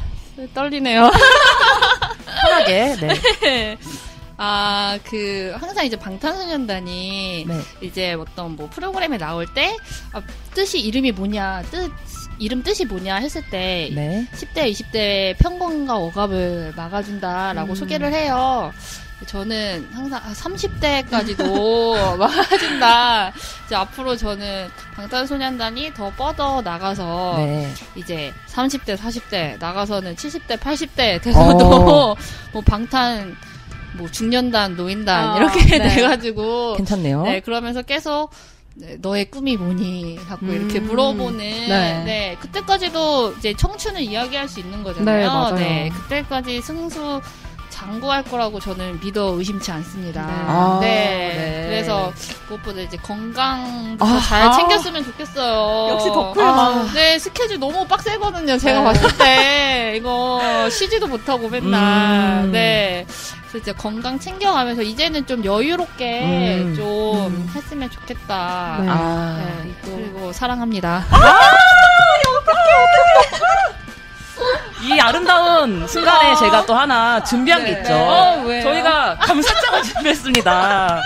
떨리네요. 0.54 1.10
편하게. 2.42 2.96
네. 3.42 3.78
아, 4.44 4.98
그, 5.04 5.56
항상 5.60 5.86
이제 5.86 5.96
방탄소년단이 5.96 7.46
네. 7.48 7.60
이제 7.82 8.14
어떤 8.14 8.56
뭐 8.56 8.68
프로그램에 8.72 9.20
나올 9.20 9.46
때, 9.54 9.78
아, 10.14 10.22
뜻이 10.56 10.80
이름이 10.80 11.12
뭐냐, 11.12 11.62
뜻, 11.70 11.92
이름 12.40 12.64
뜻이 12.64 12.86
뭐냐 12.86 13.18
했을 13.18 13.44
때, 13.52 13.92
네. 13.94 14.26
10대, 14.34 14.72
20대 14.72 15.38
편곡과 15.38 15.96
억압을 15.96 16.74
막아준다라고 16.76 17.74
음. 17.74 17.76
소개를 17.76 18.12
해요. 18.14 18.72
저는 19.26 19.90
항상 19.94 20.22
30대까지도 20.34 22.18
막아준다. 22.18 23.32
이제 23.66 23.76
앞으로 23.76 24.16
저는 24.16 24.70
방탄소년단이 24.96 25.94
더 25.94 26.10
뻗어 26.12 26.62
나가서 26.62 27.36
네. 27.38 27.72
이제 27.96 28.34
30대, 28.48 28.98
40대 28.98 29.60
나가서는 29.60 30.16
70대, 30.16 30.58
80대 30.58 31.22
돼서도 31.22 31.66
어. 31.66 32.16
뭐 32.52 32.62
방탄 32.66 33.36
뭐 33.94 34.10
중년단, 34.10 34.76
노인단 34.76 35.32
아, 35.32 35.38
이렇게 35.38 35.78
네. 35.78 35.96
돼가지고 35.96 36.76
괜찮네요. 36.78 37.24
네 37.24 37.40
그러면서 37.42 37.82
계속 37.82 38.32
네, 38.74 38.98
너의 39.02 39.30
꿈이 39.30 39.58
뭐니? 39.58 40.18
자꾸 40.28 40.46
이렇게 40.48 40.80
음. 40.80 40.88
물어보는 40.88 41.38
네. 41.38 42.04
네. 42.06 42.38
그때까지도 42.40 43.34
이제 43.38 43.54
청춘을 43.54 44.02
이야기할 44.02 44.48
수 44.48 44.62
있는 44.62 44.82
거잖아요. 44.82 45.18
네, 45.20 45.28
맞아요. 45.28 45.92
그때까지 45.92 46.62
승수 46.62 47.22
장구할 47.82 48.24
거라고 48.24 48.60
저는 48.60 49.00
믿어 49.02 49.34
의심치 49.38 49.72
않습니다. 49.72 50.28
네. 50.28 50.34
아, 50.46 50.78
네. 50.80 50.88
네. 50.88 51.66
그래서 51.68 52.14
무엇보다 52.48 52.82
이제 52.82 52.96
건강 52.98 53.98
아, 54.00 54.22
잘 54.24 54.44
아. 54.44 54.52
챙겼으면 54.52 55.04
좋겠어요. 55.04 55.90
역시 55.90 56.08
덕후의 56.10 56.46
아. 56.46 56.88
네, 56.94 57.18
스케줄 57.18 57.60
너무 57.60 57.88
빡세거든요. 57.88 58.60
제가 58.60 58.80
네. 58.80 58.86
봤을 58.86 59.18
때 59.18 59.94
이거 59.98 60.70
쉬지도 60.70 61.08
못하고 61.08 61.50
맨날. 61.50 62.44
음. 62.44 62.52
네. 62.52 63.08
그래서 63.50 63.58
이제 63.58 63.74
건강 63.74 64.20
챙겨가면서 64.20 64.84
이제는 64.84 65.26
좀 65.26 65.44
여유롭게 65.44 66.24
음. 66.24 66.76
좀 66.76 67.28
음. 67.28 67.52
했으면 67.56 67.90
좋겠다. 67.90 68.78
네. 68.82 68.88
아. 68.90 69.44
네, 69.64 69.74
그리고 69.82 70.32
사랑합니다. 70.32 71.04
이 74.82 75.00
아름다운 75.00 75.88
순간에 75.88 76.36
제가 76.36 76.66
또 76.66 76.74
하나 76.76 77.24
준비한 77.24 77.64
게 77.66 77.72
있죠. 77.72 77.94
어, 77.94 78.42
왜요? 78.46 78.64
저희가 78.64 79.18
감사장을 79.22 79.84
준비했습니다. 79.84 81.02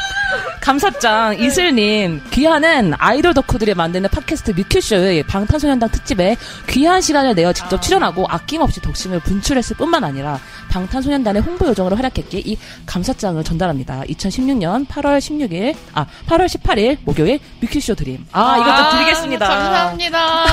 감사장 0.61 1.39
이슬님 1.39 2.21
귀하는 2.31 2.93
아이돌 2.97 3.33
덕후들이 3.33 3.73
만드는 3.75 4.09
팟캐스트 4.09 4.51
뮤큐쇼의 4.51 5.23
방탄소년단 5.23 5.89
특집에 5.89 6.35
귀한 6.67 7.01
시간을 7.01 7.35
내어 7.35 7.53
직접 7.53 7.81
출연하고 7.81 8.25
아낌없이 8.27 8.81
덕심을 8.81 9.19
분출했을 9.19 9.75
뿐만 9.77 10.03
아니라 10.03 10.39
방탄소년단의 10.71 11.41
홍보 11.43 11.67
요정으로 11.67 11.95
활약했기에 11.95 12.41
이 12.45 12.57
감사장을 12.85 13.43
전달합니다. 13.43 14.01
2016년 14.09 14.87
8월 14.87 15.19
16일 15.19 15.75
아 15.93 16.05
8월 16.27 16.45
18일 16.47 16.97
목요일 17.03 17.39
뮤큐쇼 17.61 17.95
드림 17.95 18.25
아 18.31 18.57
이것도 18.57 18.97
드리겠습니다. 18.97 19.47
감사합니다. 19.47 20.45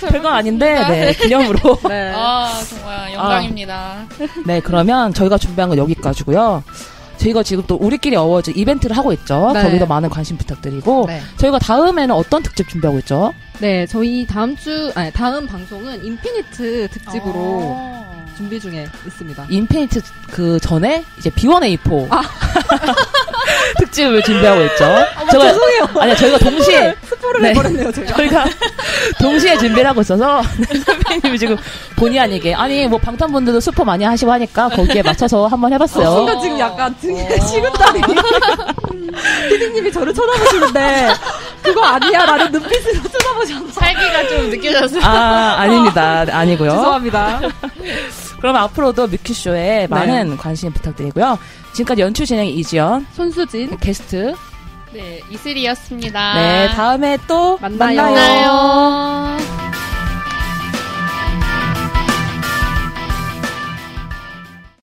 별건 0.08 0.32
아닌데 0.32 0.84
네 0.88 1.12
기념으로 1.14 1.78
네. 1.88 2.12
아, 2.14 2.52
정말 2.68 3.12
영광입니다. 3.12 4.06
네, 4.46 4.60
그러면 4.60 5.12
저희가 5.12 5.36
준비한 5.38 5.68
건 5.68 5.78
여기까지고요. 5.78 6.62
저희가 7.18 7.42
지금 7.42 7.64
또 7.66 7.74
우리끼리 7.76 8.16
어워즈 8.16 8.52
이벤트를 8.54 8.96
하고 8.96 9.12
있죠. 9.12 9.50
네. 9.52 9.62
거기도 9.62 9.86
많은 9.86 10.08
관심 10.08 10.36
부탁드리고 10.38 11.04
네. 11.06 11.20
저희가 11.36 11.58
다음에는 11.58 12.14
어떤 12.14 12.42
특집 12.42 12.68
준비하고 12.68 12.98
있죠? 13.00 13.34
네, 13.58 13.86
저희 13.86 14.24
다음 14.26 14.56
주, 14.56 14.92
아니, 14.94 15.12
다음 15.12 15.46
방송은 15.46 16.04
인피니트 16.04 16.88
특집으로 16.90 17.32
어. 17.34 18.24
준비 18.36 18.60
중에 18.60 18.86
있습니다. 19.06 19.46
인피니트 19.50 20.00
그 20.30 20.60
전에 20.60 21.04
이제 21.18 21.28
B1A4 21.30 22.06
아. 22.10 22.22
특집을 23.78 24.22
준비하고 24.22 24.62
있죠. 24.62 24.84
어머, 24.84 25.30
저희가- 25.30 25.42
죄송해요. 25.42 25.88
아니요, 26.00 26.16
저희가 26.16 26.38
동시에 26.38 26.94
스포를 27.08 27.42
네. 27.42 27.48
해버렸네요, 27.50 27.92
제가. 27.92 28.14
저희가 28.16 28.44
동시에 29.20 29.56
준비를 29.58 29.86
하고 29.88 30.00
있어서 30.00 30.42
선배님이 30.86 31.38
지금 31.38 31.56
본의 31.96 32.18
아니게 32.20 32.54
아니 32.54 32.86
뭐 32.86 32.98
방탄분들도 32.98 33.60
스포 33.60 33.84
많이 33.84 34.04
하시고 34.04 34.30
하니까 34.32 34.68
거기에 34.68 35.02
맞춰서 35.02 35.46
한번 35.46 35.72
해봤어요. 35.72 36.10
순간 36.10 36.40
지금 36.40 36.58
약간 36.58 36.94
등에 37.00 37.28
식은땀이. 37.40 38.00
피디님이 39.48 39.90
저를 39.90 40.14
쳐다보시는데, 40.14 41.08
그거 41.62 41.82
아니야. 41.84 42.24
라는 42.24 42.52
눈빛으로 42.52 43.02
쳐다보셨어. 43.02 43.66
살기가 43.72 44.28
좀 44.28 44.50
느껴졌어요. 44.50 45.02
아 45.02 45.56
아닙니다, 45.58 46.24
네, 46.24 46.32
아니고요. 46.32 46.70
죄송합니다. 46.70 47.40
그럼 48.40 48.56
앞으로도 48.56 49.08
뮤큐쇼에 49.08 49.88
많은 49.90 50.36
관심 50.36 50.72
부탁드리고요. 50.72 51.38
지금까지 51.78 52.02
연출 52.02 52.26
진행 52.26 52.48
이지연, 52.48 53.06
손수진. 53.12 53.76
게스트. 53.78 54.34
네, 54.92 55.20
이슬이었습니다. 55.30 56.34
네, 56.34 56.68
다음에 56.74 57.16
또 57.28 57.56
만나요. 57.58 58.02
만나요. 58.02 58.52
만나요. 58.52 59.67